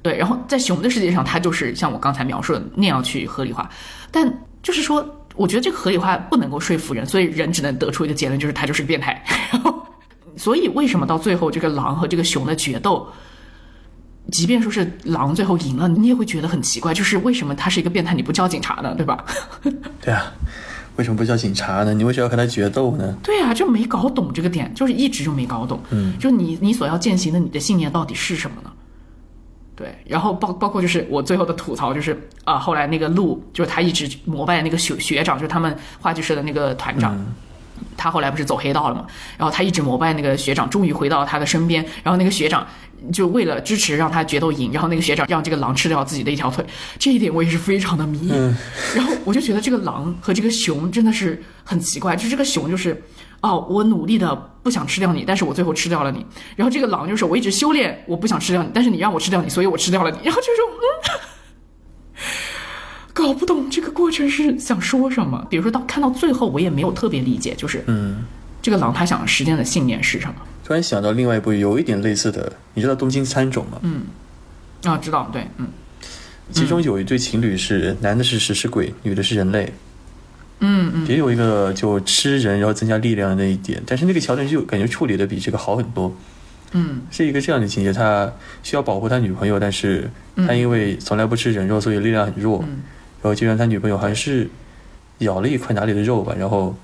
[0.02, 3.68] 对，然后在熊的世界上，他就是像我刚才描述的那样去合理化，
[4.10, 4.30] 但
[4.62, 9.24] 就是说，我觉得这个合理化不能够说服人，所以人只能得出一个结论，就是他就是个变态。
[9.50, 9.74] 然后，
[10.36, 13.08] 所以为什么到最后这个狼和这个熊的决斗？
[14.32, 18.94] 即便说是狼最后赢了，你也会觉得很奇怪，就是为什么他是一个变态，你不叫警察呢？
[18.96, 19.24] 对吧？
[20.02, 20.32] 对啊，
[20.96, 21.94] 为什么不叫警察呢？
[21.94, 23.16] 你为什么要和他决斗呢？
[23.22, 25.80] 对啊，就没搞懂这个点，就是一直就没搞懂。
[25.90, 28.70] 嗯，就你你所要践行的你的信念到底是什么呢？
[29.76, 37.16] 对，然后包包括就是我最后的吐槽就是啊、后来那个鹿就是他一直膜拜那个学学长，就是他们话剧社的那个团长。
[37.96, 39.06] 他后来不是走黑道了嘛？
[39.36, 41.84] 然后他一直膜拜那个学长，终于回到他的身边。
[42.02, 42.66] 然后那个学长
[43.12, 46.64] 就为了支持让他决斗赢，然后那个学长让这个狼吃掉自己的一条腿，
[46.98, 48.28] 这一点我也是非常的迷。
[48.94, 53.02] 然后我就觉得这个狼和这个熊真的是很奇怪，就这个熊就是。
[53.42, 56.24] 哦，我努力的不想吃掉你，但是我最后吃掉了你。
[56.56, 60.18] 然后这个狼就是我一直修炼，我不想吃掉你，但是你让我吃掉你，所以我吃掉了你。
[60.24, 62.24] 然后就是嗯，
[63.16, 65.42] 搞不懂这个过程是想说什么。
[65.48, 68.22] 比如说到看到最后，我也没有特别理解，就是嗯，
[68.60, 70.34] 这个狼他想实践的信念是什么？
[70.62, 73.80] 突然想到另外一部有一点类似的，你知道《东京喰种》吗？
[73.80, 74.02] 嗯，
[74.84, 75.66] 啊，知道，对，嗯
[76.52, 79.72] 其中有一对情侣是男的是食尸鬼，女的是人类。
[80.60, 86.14] 嗯嗯，也有一个就吃人然后增加力量的那一点，但是那个桥段就感觉处理的比这个好很多。
[86.72, 88.30] 嗯是一个这样的情节，他
[88.62, 90.10] 需要保护他女朋友，但是
[90.46, 92.82] 他因为从来不吃人肉，所以力量很弱，嗯然
[93.26, 94.48] 后就让他女朋友好像是
[95.18, 96.74] 咬了一块哪里的肉吧，然后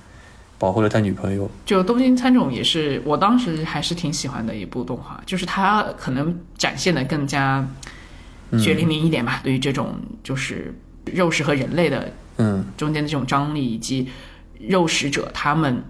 [0.58, 1.50] 保护了他女朋友。
[1.64, 7.66] 就《东京喰种》也是我当时还是挺喜欢的一部动画，就是它可能展现的更加
[8.58, 10.74] 血淋淋一点吧，对于这种就是
[11.12, 14.08] 肉食和人类的嗯中间的这种张力，以及
[14.60, 15.82] 肉食者他们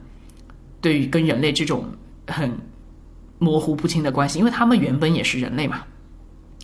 [0.81, 1.85] 对于跟人类这种
[2.29, 2.51] 很
[3.39, 5.83] 模糊不清的关系，因为他们原本也是人类嘛，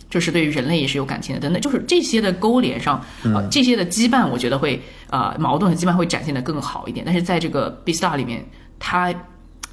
[0.09, 7.05] 就是对于人类也是有感情的，等等，就是这些的勾连上，呃，这些的羁绊，我觉得会呃矛盾和羁绊会展现的更好一点。
[7.05, 8.43] 但是在这个《B Star》里面，
[8.79, 9.13] 他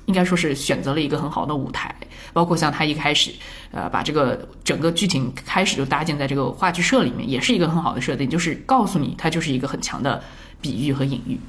[0.05, 1.94] 应该说是选择了一个很好的舞台，
[2.33, 3.31] 包括像他一开始，
[3.72, 10.22] 呃，把这个整个剧情开始就搭建在这个话剧社里面，也是一个很好的设定，就是告诉你它就是一个很强的
[10.61, 11.40] 比喻和隐喻。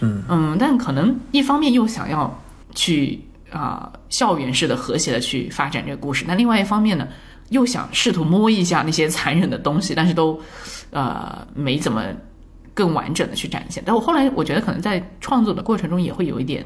[0.00, 0.22] 嗯。
[0.28, 2.40] 嗯，但可能一方面又想要
[2.74, 3.20] 去
[3.50, 7.08] 啊、校园式的和谐的去发展这个故事，那另外一方面呢，
[7.50, 10.40] 又想试图摸一下那些残忍的东西，但是都
[10.90, 12.04] 呃没怎么
[12.74, 13.82] 更完整的去展现。
[13.86, 16.64] 但我后来我觉得可能在创作的过程中也会有一点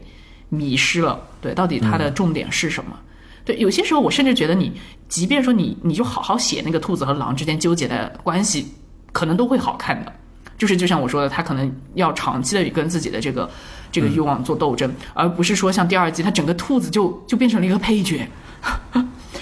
[0.49, 2.99] 迷失了，对，到底它的重点是什么？
[3.45, 4.73] 对，有些时候我甚至觉得你，
[5.09, 8.67] 即便说你你就好好写那个兔子和狼之间纠结的关系，
[9.13, 10.13] 可能都会好看的。
[10.59, 13.51] 就是就像我说的，他可能要长期的跟自己的这个
[13.91, 18.25] 这个欲望做斗争，而不是说像第二季，他整个兔子就就变成了一个配角。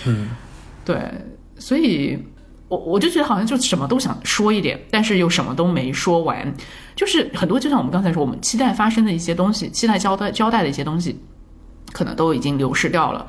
[0.07, 0.31] 嗯，
[0.83, 0.97] 对，
[1.61, 2.19] 所以
[2.67, 6.53] 我我就觉得好像就什么都想说一点，但是又什么都没说完。
[6.97, 11.17] 就是很多，就像我们刚才说，我们期待发生的一些东西，期待交代交代的一些东西，
[11.93, 13.27] 可能都已经流失掉了。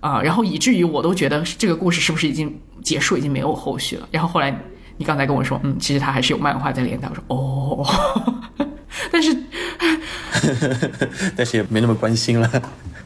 [0.00, 4.08] 啊、然后以至于我都觉得这个故事是不是已经结束，已经没有后续了。
[4.12, 4.56] 然后后来
[4.96, 7.08] 你刚才跟我说，嗯，其实它还是有漫画在连载。
[7.10, 7.84] 我说哦，
[9.10, 9.36] 但是
[11.36, 12.48] 但是也没那么关心了。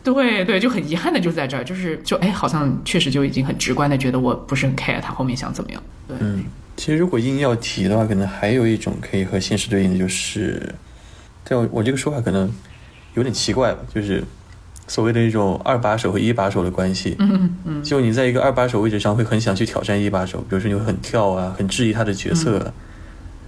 [0.04, 5.82] 对对，就很遗憾的就在这儿，就是就哎，好像确实就已经很直观的觉得我不是很 care 他后面想怎么样。
[6.08, 6.44] 对，嗯，
[6.76, 10.74] 其实如果硬要提的话，可能还有一种可以和现实对应的，就是，
[11.44, 12.50] 但我我这个说法可能
[13.14, 14.24] 有点奇怪吧，就是
[14.88, 17.14] 所谓的一种二把手和一把手的关系。
[17.20, 22.72] 嗯嗯就你在一个二把手位置上会很想去挑战一把手，比如说你会很跳啊，很质疑他的角色啊，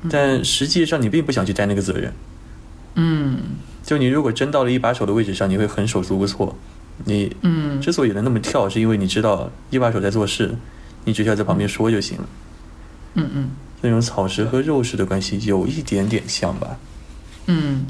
[0.08, 2.12] 但实际上你并不想去担那个责任。
[2.94, 3.38] 嗯
[3.84, 6.56] 就你如果真到了一把手的位置上，你会很手足无措。
[7.04, 10.52] 你嗯之所以能那么跳，是因为你知道一把手在做事，
[11.04, 12.24] 你只需要在旁边说就行了。
[13.14, 16.76] 嗯嗯那种草食和肉食的关系有一点点像吧？
[17.46, 17.86] 嗯。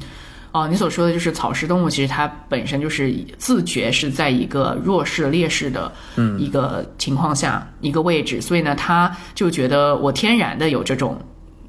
[0.53, 5.93] 哦，你所说的就是草食动物，其实它本身就是自觉是在一个弱势、劣势的
[6.39, 11.21] 一个情况下、一个位置，所以呢，它就觉得我天然的有这种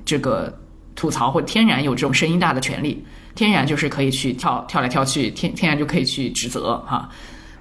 [0.05, 0.55] 这个
[0.95, 3.03] 吐槽，或天然有这种声音大的权利，
[3.35, 7.09] 天然就是可以去跳跳来跳去，天天然就可以去指责哈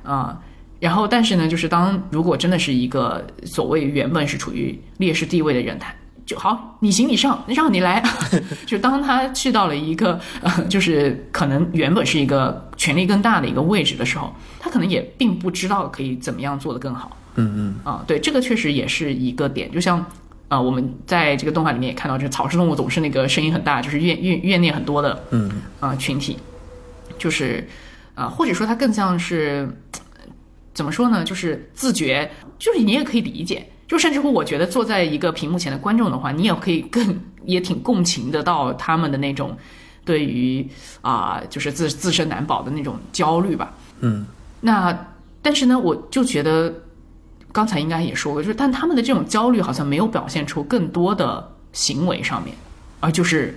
[0.03, 0.41] 啊。
[0.81, 5.95] 然后，但是呢，就是当如果真的是一个所谓原本是处于劣势地位的人，他
[6.27, 8.03] 就好，你行你上，让你来。
[8.67, 17.17] 就当他去到了一个呃，就是可能原本是一个权力更大的一个位置的时候，他可能也并不知道可以怎么样做得更好。
[17.37, 19.71] 嗯嗯啊，对，这个确实也是一个点。
[19.73, 20.05] 就像
[20.49, 26.37] 啊、我们在这个动画里面也看到，就是草食动物总是那个声音很大，就是怨怨怨念很多的嗯啊、群体，
[27.19, 27.67] 就是
[28.15, 29.69] 啊、或者说它更像是
[30.73, 31.25] 怎么说呢？
[31.25, 33.69] 就是自觉，就是你也可以理解。
[33.87, 39.57] 就甚至乎，我觉得坐在一个屏幕前的观众的话，你也可以更也挺共情得到他们的那种
[40.05, 40.67] 对于
[41.03, 43.75] 啊、就是自自身难保的那种焦虑吧。
[44.01, 44.27] 嗯
[44.61, 45.07] 那
[45.43, 46.73] 但是呢，我就觉得
[47.55, 52.53] 刚才应该也说过，就是但他们的这种焦虑好像没有表现出更多的行为上面，
[52.99, 53.57] 而就是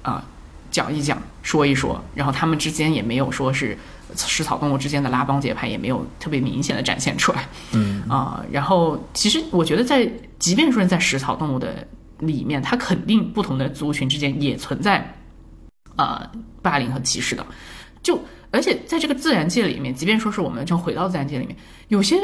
[0.00, 0.24] 啊、
[0.70, 3.76] 讲一讲，说一说，然后他们之间也没有说是
[4.14, 7.46] 食草动物之间的拉帮结派，也没有特别明显的展现出来。
[7.72, 11.86] 嗯啊、然后其实我觉得在，即便说是在食草动物的
[12.20, 15.14] 里面，它肯定不同的族群之间也存在
[15.96, 16.26] 呃
[16.62, 17.44] 霸凌和歧视的。
[18.02, 18.18] 就
[18.50, 21.54] 而且在这个自然界里面，即便说是我们就回到自然界里面，
[21.88, 22.16] 有些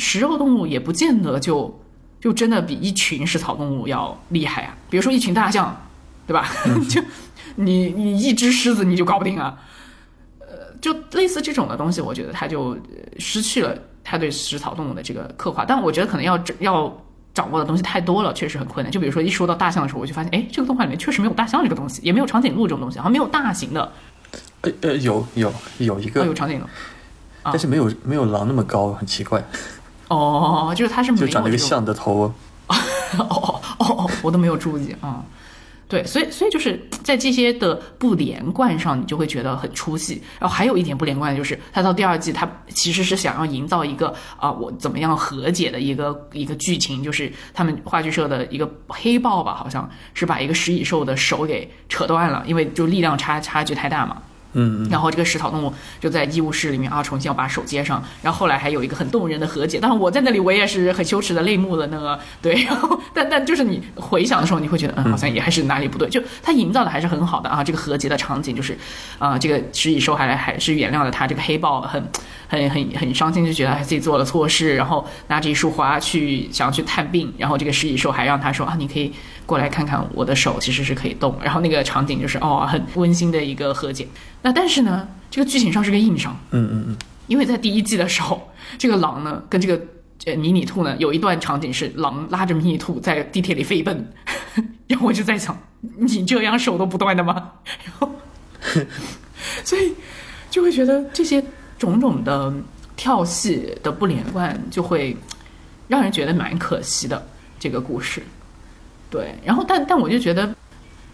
[0.00, 1.80] 食肉动物也不见得就
[2.20, 4.76] 就真的比一群食草动物要厉害啊。
[4.88, 5.76] 比如说一群大象，
[6.26, 6.48] 对吧？
[6.88, 7.02] 就
[7.56, 9.58] 你你一只狮子你就搞不定啊。
[10.40, 12.78] 呃，就类似这种的东西，我觉得它就呃
[13.18, 15.64] 失去了它对食草动物的这个刻画。
[15.64, 18.92] 但我觉得可能要要掌握的东西太多了，确实很困难。
[18.92, 23.92] 就比如说一说到大象的时候，我就发现，哎，这个动画里面确实没有大象这个东西，也没有长颈鹿这种东西，好像没有大型的，
[24.62, 26.66] 呃呃，有有有一哦，个有，长颈鹿。
[27.44, 29.42] 但是没有没有狼那么高，很奇怪，
[30.14, 32.32] 哦，就是他是没有就长了一个这种象的头。
[32.68, 32.76] 哦
[33.18, 35.22] 哦哦哦，我都没有注意啊。
[35.88, 40.22] 对，所以所以就是在这些的不连贯上，你就会觉得很出戏。
[40.38, 54.16] 然后还有一点不连贯的就是，他到第二季，他其实是想要营造一个啊、我怎么样和解的一个一个剧情，就是他们话剧社的一个黑豹吧，好像是把一个食蚁兽的手给扯断了，因为就力量差差距太大嘛。
[54.54, 58.02] 嗯，然后这个食草动物就在医务室里面啊，重新要把手接上。
[58.22, 62.62] 然后后来还有一个很动人的和解，但是我在那里我也是很羞耻的泪目了那个对。
[62.64, 66.08] 然后 但但就是你回想的时候，你会觉得嗯，好像也还是哪里不对。
[66.08, 68.76] 就他营造的还是很好的啊，这个和解的场景就是
[69.18, 72.02] 啊、这个食蚁兽还来还是原谅了他，这个黑豹很
[72.48, 79.12] 很很很伤心，就觉得自己做了错事，然后拿着一束花去想要去探病，然后这个食蚁兽还让他说啊，你可以
[79.46, 81.36] 过来看看我的手其实是可以动。
[81.42, 84.06] 然后那个场景就是哦，很温馨的一个和解。
[84.42, 89.80] 那但是呢，这个剧情上是个硬伤，嗯嗯嗯，因为在第一季的时候，这个狼呢跟这个
[90.26, 94.12] 呃迷你兔呢有一段场景是狼拉着迷你兔在地铁里飞奔，
[94.86, 97.52] 然后我就在想，你这样手都不断的吗？
[97.84, 98.10] 然后，
[99.64, 99.92] 所以
[100.50, 101.42] 就会觉得这些
[101.78, 102.52] 种种的
[102.96, 105.16] 跳戏的不连贯，就会
[105.88, 107.24] 让人觉得蛮可惜的
[107.58, 108.22] 这个故事。
[109.12, 110.54] 对，然后但但我就觉得，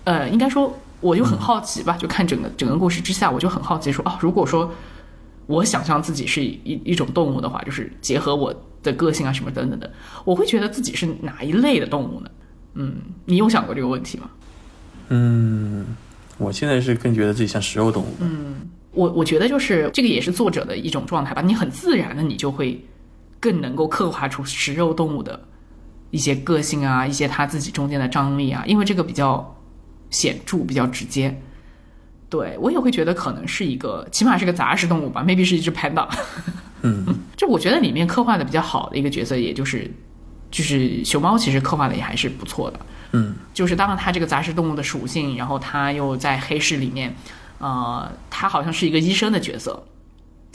[0.04, 4.72] 呃，应该说我就很好奇吧，就看整个整个故事之下，我就很好奇说，啊，如果说
[5.46, 9.92] 我想象自己是一一种动物的话，就是结合我的个性啊什么等等的，
[10.24, 12.30] 我会觉得自己是哪一类的动物呢？
[12.74, 12.94] 嗯，
[13.24, 14.30] 你有想过这个问题吗？
[15.08, 15.84] 嗯，
[16.36, 18.14] 我现在是更觉得自己像食肉动物。
[18.20, 22.80] 嗯，我我觉得就是这个也是作者的一种状态吧，你很自然的你就会
[23.40, 25.40] 更能够刻画出食肉动物的
[26.10, 29.56] 一些个性啊，一些他自己中间的张力啊，因为这个比较
[30.10, 31.40] 显著，比较直接。
[32.30, 36.06] 对我也会觉得可能是一个，起码是个杂食动物吧，maybe 是一只 panda。
[36.82, 37.06] 嗯，
[37.36, 39.90] 就我觉得里面刻画的比较好的一个角色，也就是
[40.50, 42.80] 就是熊猫，其实刻画的也还是不错的。
[43.12, 47.14] 嗯，就是当然它这个杂食动物的属性，然后它又在黑市里面，
[47.58, 49.82] 呃，它好像是一个医生的角色，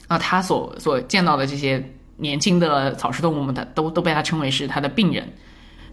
[0.07, 1.83] 啊、他所所见到的这些
[2.17, 5.27] 年轻的草食动物们，它都都被他称为是他的病人，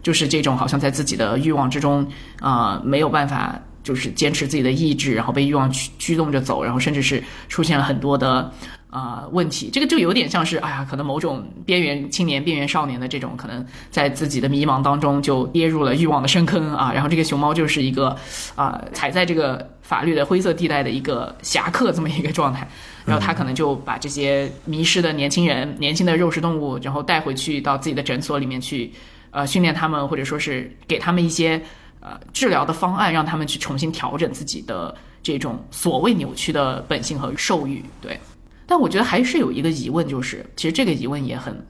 [0.01, 2.07] 就是这种好像在自己的欲望之中，
[2.39, 8.51] 啊、没有办法就是坚持自己的意志，然后被欲望驱驱动着走，然后甚至是出现了很多的
[8.89, 9.69] 啊、问题。
[9.71, 16.91] 这个就有点像是，哎呀，可能某种边缘青年、边缘少年的这种，可能在自己的迷茫当中就跌入了欲望的深坑啊。
[16.93, 18.15] 然后这个熊猫就是一个
[18.55, 22.67] 啊、踩在这个法律的灰色地带的一个侠客这么一个状态。
[23.03, 28.91] 然后他可能就把这些迷失的年轻人、年轻的肉食动物，然后带回去到自己的诊所里面去，
[29.31, 31.61] 呃，训练他们，或者说是给他们一些
[31.99, 37.83] 呃治疗的方案，让他们去重新调整自己的这种所谓扭曲的本性和兽欲。
[38.01, 38.19] 对，
[38.65, 41.65] 但我觉得还是有一个疑问，就是其实这个疑问也很，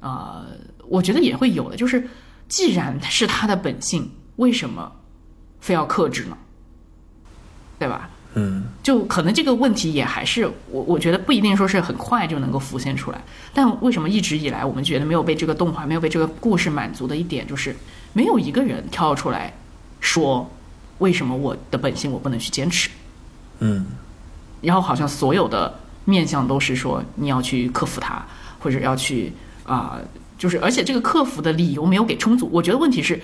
[0.00, 0.46] 呃，
[0.88, 2.08] 我觉得也会有的，就是
[2.48, 4.90] 既然是他的本性，为什么
[5.60, 6.36] 非要克制呢？
[7.78, 8.08] 对吧？
[8.34, 17.74] 嗯，就可能这个问题也还是我我觉得不一定说是很快就能够浮现出来，但为什么一直以来我们觉得没有被这个动画没有被这个故事满足的一点，就是
[18.12, 19.54] 没有一个人跳出来
[20.00, 20.50] 说
[20.98, 22.90] 为什么我的本性我不能去坚持，
[23.60, 23.86] 嗯，
[24.60, 25.72] 然后好像所有的
[26.04, 28.26] 面向都是说你要去克服它，
[28.58, 29.32] 或者要去
[29.64, 29.98] 啊、
[30.36, 33.20] 就是而且这个克服的理由没有给充足，我觉得问题是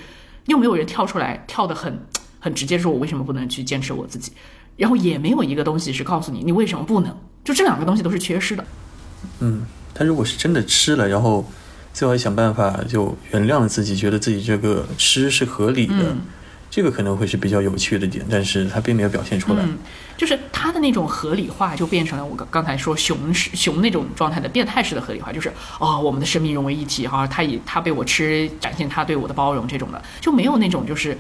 [0.47, 2.01] 又没有人跳出来跳得很
[2.39, 4.33] 很直接说我为什么不能去坚持我自己，
[4.81, 7.15] 然后也没有一个东西是告诉你你为什么不能，
[7.45, 8.65] 就这两个东西都是缺失的。
[9.41, 9.63] 嗯，
[9.93, 11.47] 他如果是真的吃了，然后
[11.93, 16.21] 最后想办法就原谅了自己，觉得自己这个吃是合理的，嗯。
[16.73, 19.63] 这个可能会是比较有趣的点，但是他并没有表现出来。
[19.65, 19.77] 嗯，
[20.17, 31.19] 就是他的那种合理化，就变成了我刚刚才说熊是熊那种状态的变态式的合理化，就是哦，我们的生命融为一体哈，他以他被我吃，展现他对我的包容这种的，就没有那种就是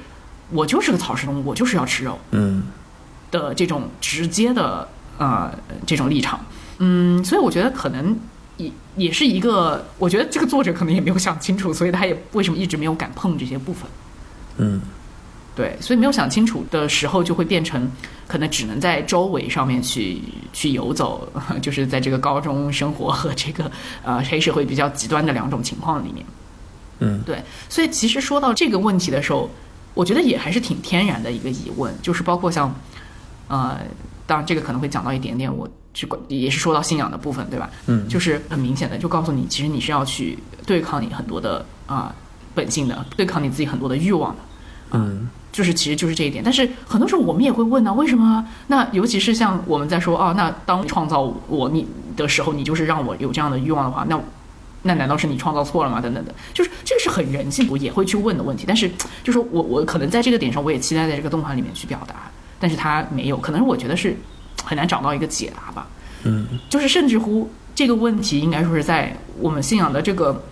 [0.51, 2.17] 我就是个草食动物，我就是要吃肉。
[2.31, 2.63] 嗯
[3.31, 5.53] 的这种直接的呃
[5.87, 6.41] 这种立场。
[6.79, 8.19] 嗯，所以我觉得可能
[8.57, 13.91] 也也是一个，我觉得这个作者可能也没有想清楚，所以他也为什么一直没有敢碰这些部分。
[14.59, 14.81] 嗯
[15.57, 17.91] 对，所以没有想清楚的时候，就会变成
[18.27, 20.23] 可能只能在周围上面去
[20.55, 23.71] 去游走， 就是在这个高中生活和这个
[24.03, 26.25] 呃黑社会比较极端的两种情况里面。
[27.01, 29.51] 嗯对，所以其实说到这个问题的时候，
[29.93, 32.75] 我觉得也还是挺天然的一个疑问，就是包括像
[33.51, 33.79] 呃，
[34.27, 37.69] 当然这个可能会讲到一点点，我去管也是说到信仰的部分，对吧？
[37.87, 42.15] 嗯就是很明显的就告诉你，其实你是要去对抗你很多的啊、
[42.55, 44.39] 本性的，对抗你自己很多的欲望的。
[44.93, 48.47] 嗯就是其实就是这一点，但是很多时候我们也会问呢、为什么？
[48.69, 51.85] 那尤其是像我们在说哦，那当你创造我你
[52.17, 54.21] 的时候，你就是让我有这样的欲望的话，那
[54.83, 56.01] 那难道是你创造错了吗？
[56.01, 58.65] 等等的，就是这个是很人性，我也会去问的问题。
[58.65, 58.89] 但是
[59.25, 62.30] 就是我我可能在这个点上，我也期待在这个动画里面去表达，
[62.61, 64.15] 但是他没有，可能我觉得是
[64.63, 65.89] 很难找到一个解答吧。
[66.23, 70.45] 嗯就是甚至乎这个问题，应该说是在我们信仰的这个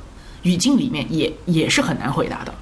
[0.42, 2.54] 语境里面也也是很难回答的。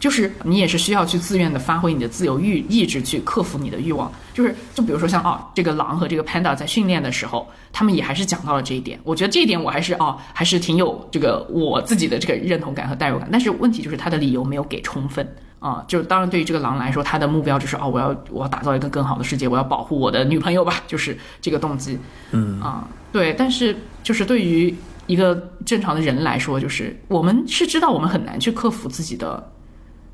[0.00, 4.10] 就是你也是需要去自愿的发挥你的自由欲意志去克服你的欲望。
[4.32, 8.96] 就是就比如说像哦，这个狼和这个 panda 在训练的时候，他们也还是讲到了这一点。
[9.02, 13.28] 我觉得这一点我还是哦，还是挺有这个我自己的这个认同感和代入感。
[13.32, 15.28] 但是问题就是他的理由没有给充分。
[15.60, 21.98] 啊，就当然对于这个狼来说，他的目标就是哦，我要我要打造一个更好的世界，我要保护我的女朋友吧，就是这个动机。
[22.30, 24.74] 嗯啊，对，但是就是对于
[25.06, 25.34] 一个
[25.66, 29.50] 正常的人来说，就是我们是知道我们很难去克服自己的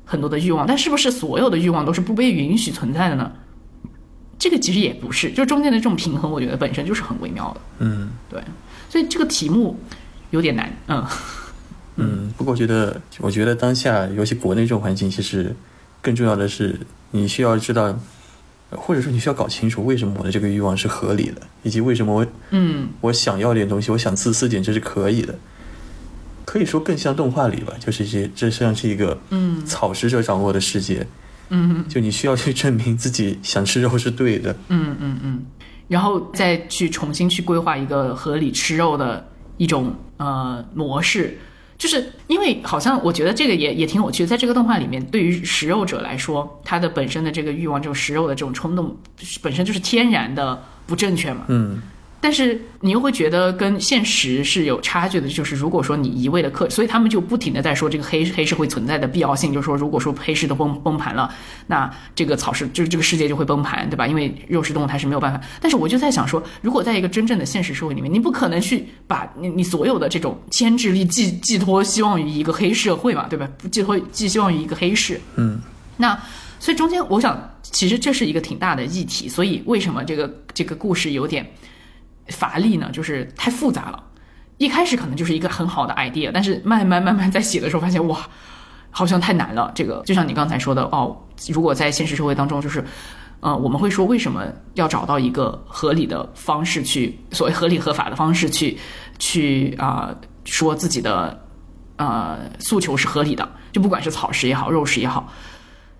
[0.03, 3.31] 很多的欲望，但是不是所有的欲望都是不被允许存在的呢？
[4.37, 7.61] 这个其实也不是，就中间的这种平衡，我觉得本身就是很微妙的。
[7.79, 8.41] 嗯对，
[8.89, 9.79] 所以这个题目
[10.31, 10.71] 有点难。
[10.87, 11.05] 嗯
[11.95, 12.31] 嗯。
[12.37, 15.55] 不过我觉得，我觉得当下，尤其国内这种环境，其实
[16.01, 16.79] 更重要的是，
[17.11, 17.97] 你需要知道，
[18.71, 25.35] 或者说你需要搞清楚，为什么我的这个欲望是合理的，以及为什么我嗯我想要点东西，我想自私点，这是可以的。
[26.45, 31.05] 可以说更像动画里吧，就是这这像是一个嗯草食者掌握的世界，
[31.49, 34.55] 嗯就你需要去证明自己想吃肉是对的。
[34.69, 35.45] 嗯嗯嗯，
[35.87, 39.27] 然后再去重新去规划一个合理吃肉的
[39.57, 41.37] 一种呃模式，
[41.85, 48.97] 就是因为好像我觉得这个也也挺有趣的，在这个动画里面，对于食肉者来说，他的本身的这个欲望，这种食肉的这种冲动，
[49.43, 51.41] 本身就是天然的不正确嘛。
[51.47, 51.79] 嗯
[52.25, 61.31] 但是你又会觉得跟现实是有差距的，就是如果说你一味的克，所以他们就不停的在说这个黑黑社会存在的必要性，就是说如果说黑市都崩崩盘了，
[61.67, 64.07] 那这个草市就是这个世界就会崩盘，对吧？
[64.07, 65.39] 因为肉食动物它是没有办法。
[65.61, 73.47] 但是我就在想说，如果在一个真正的现实社会里面，你不可能去把你你所有的这种牵制力寄寄托希望于一个黑社会嘛，对吧？
[73.71, 75.61] 寄托寄希望于一个黑市，嗯
[75.95, 76.19] 那
[76.57, 79.29] 所以中间，我想其实这是一个挺大的议题。
[79.29, 81.45] 所以为什么这个这个故事有点
[82.27, 82.89] 乏力呢？
[82.91, 84.03] 就是太复杂了。
[84.57, 88.19] 一开始可能就是一个很好的 idea，但是慢慢慢慢在写的时候发现，哇，
[88.91, 89.71] 好像太难了。
[89.75, 91.17] 这个就像你刚才说的，哦，
[91.49, 92.83] 如果在现实社会当中，就是。
[93.41, 98.75] 呃，我们会说为什么要找到一个合理的方式去，所谓合理合法的方式去，
[99.19, 100.15] 去啊、
[100.45, 101.45] 说自己的
[101.97, 105.31] 呃诉求是合理的，就不管是草食也好，肉食也好，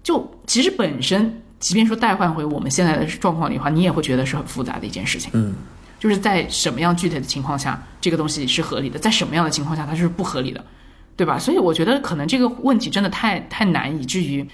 [0.02, 5.30] 就其实本身，即便说代换回我们现在的状况里的话，你也会觉得是很复杂的一件事情。
[5.36, 5.54] 嗯
[6.06, 10.64] 就是在什么样具体的情况下，这个东西是合理的，在什么样的情况下它就是不合理的，
[11.16, 11.40] 对吧？
[11.40, 14.48] 所以我觉得可能这个问题真的太太难，以至于，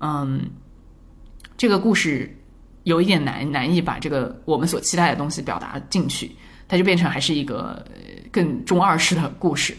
[0.00, 0.50] 嗯，
[1.56, 2.36] 这个故事
[2.82, 6.34] 有一点难难以把这个我们所期待的东西表达进去，
[6.66, 7.86] 它就变成还是一个
[8.32, 9.76] 更中二式的故事。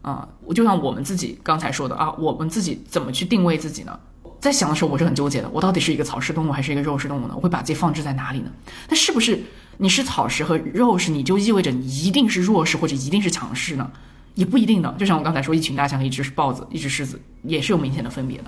[0.00, 4.00] 啊、我就像我们自己刚才说的啊，我们自己怎么去定位自己呢？
[4.40, 5.48] 在想的时候，我是很纠结的。
[5.50, 7.34] 我到底是一个草食动物还是一个肉食动物呢？
[7.36, 8.50] 我会把自己放置在哪里呢？
[8.88, 9.38] 那是不是
[9.78, 13.90] 你是草食和肉食，你就意味着你一定是弱势或者一定是强势呢？
[14.34, 14.94] 也不一定的。
[14.98, 18.44] 就像我刚才说，一群大象和一只豹子、一只狮子也是有明显的分别的。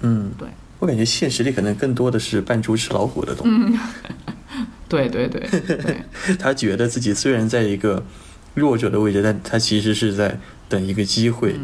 [0.00, 0.48] 嗯，对，
[0.78, 3.78] 我感觉现实里可能更多的是扮猪吃老虎的东西。
[4.88, 6.02] 对对对对，
[6.38, 8.04] 他觉得自己虽然在一个
[8.54, 11.56] 弱者的位置，但他其实是在等一个机会，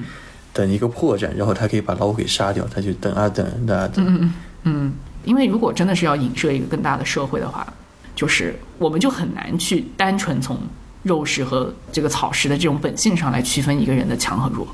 [0.55, 2.67] 等一个破绽，然后他可以把老虎给杀掉。
[2.67, 4.33] 他就等啊等等啊等。
[4.63, 4.95] 嗯，
[5.25, 7.71] 因为如果真的是要影射一个更大的社会的话，
[8.19, 10.59] 就是我们就很难去单纯从
[11.05, 14.67] 肉食和这个草食的这种本性上来区分一个人的强和弱。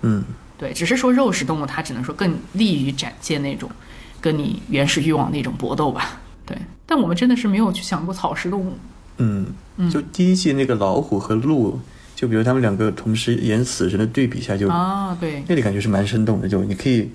[0.00, 0.24] 嗯
[0.56, 3.70] 对，只是说肉食动物它只能说更利于展现那种
[4.22, 6.18] 跟你原始欲望的一种搏斗吧。
[6.46, 8.72] 对，但我们真的是没有去想过草食动物。
[9.18, 9.46] 嗯，
[9.90, 11.78] 就第一季那个老虎和鹿，
[12.14, 17.10] 就比如他们两个同时演死神的对比下，就啊，对，那里感觉是蛮生动的，就你可以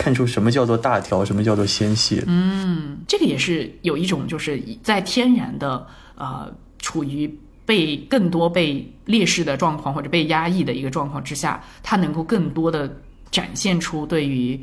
[0.00, 2.22] 看出什么叫做大条，什么叫做纤细。
[2.26, 5.86] 嗯，这个也是有一种就是在天然的
[6.16, 7.30] 呃处于
[7.66, 12.90] 被更多被劣势的状况或者被压抑的一个状况之下，他能够更多的
[13.30, 14.58] 展现出对于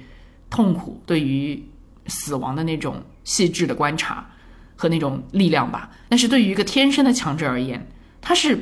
[0.50, 1.64] 痛苦、对于
[2.08, 4.28] 死亡的那种细致的观察
[4.76, 5.92] 和那种力量吧。
[6.10, 7.88] 但是对于一个天生的强者而言，
[8.22, 8.58] 他是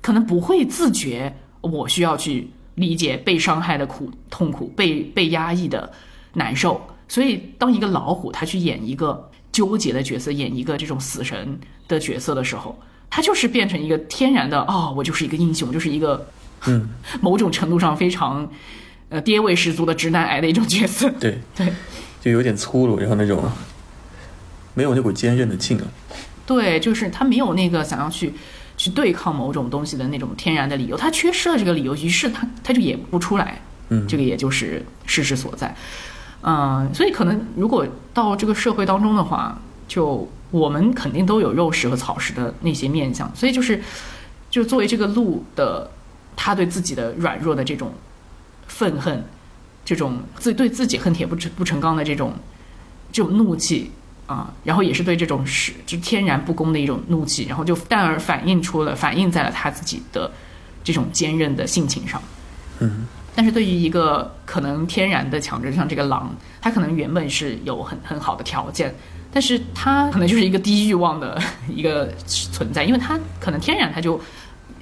[0.00, 5.92] 可能不会自觉我需要去理解被伤害的苦痛苦、被被压抑的
[6.34, 6.80] 难受。
[7.08, 16.26] 所以，当一个老虎他去演一个纠结的角色，演一个这种死神的角色的时候，他就是变成一个天然的哦，我就是一个英雄，就是一个
[16.66, 16.88] 嗯，
[17.20, 18.50] 某种程度上非常
[19.10, 21.10] 呃爹味十足的直男癌的一种角色。
[21.20, 21.70] 对，对
[22.22, 23.44] 就有点粗鲁，然后那种
[24.72, 25.86] 没有那股坚韧的劲了。
[26.46, 28.32] 对，就是他没有那个想要去
[28.82, 33.62] 去对抗某种东西的那种天然的理由，他缺失了这个理由，于是他他就演不出来。
[33.90, 35.72] 嗯这个也就是事实所在。
[36.42, 39.56] 嗯，所以可能如果到这个社会当中的话，
[39.86, 43.80] 就我们肯定都有肉食和草食的那些面相，所以就是
[44.50, 45.88] 就作为这个鹿的，
[46.34, 47.92] 他对自己的软弱的这种
[48.66, 49.22] 愤恨，
[49.84, 52.32] 这种自对自己恨铁不成不成钢的这种
[53.12, 53.92] 这种怒气
[54.32, 60.30] 啊，然后也是对这种是就天然不公的一种怒气，然后就淡而反映出了反映在了他自己的
[60.82, 62.22] 这种坚韧的性情上。
[62.78, 68.94] 嗯，但是对于一个可能天然的强者，像这个狼，他可能原本是有很很好的条件，
[69.30, 74.18] 但是他可能就是一个低欲望的一个存在，因为他可能天然他就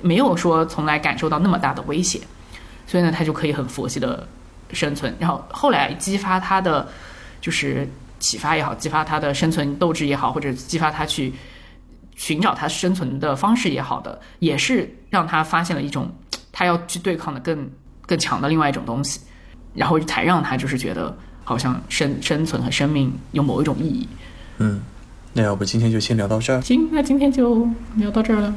[0.00, 2.20] 没有说从来感受到那么大的威胁，
[2.86, 4.28] 所以呢，他就可以很佛系的
[4.72, 5.12] 生存。
[5.18, 6.88] 然后后来激发他的
[7.40, 7.88] 就是
[8.20, 11.32] 启发也好，激发他的生存斗志也好，或者激发他去
[12.14, 16.08] 寻找他生存的方式也好的，也是让他发现了一种
[16.52, 17.68] 他要去对抗的更
[18.06, 19.20] 更强的另外一种东西，
[19.74, 24.06] 然后才让他就是觉得好像生生存和生命有某一种意义。
[24.58, 24.82] 嗯，
[25.32, 26.60] 那要不今天就先聊到这儿。
[26.60, 27.66] 行，那今天就
[27.96, 28.54] 聊到这儿了，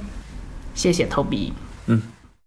[0.75, 1.51] 谢谢 Toby。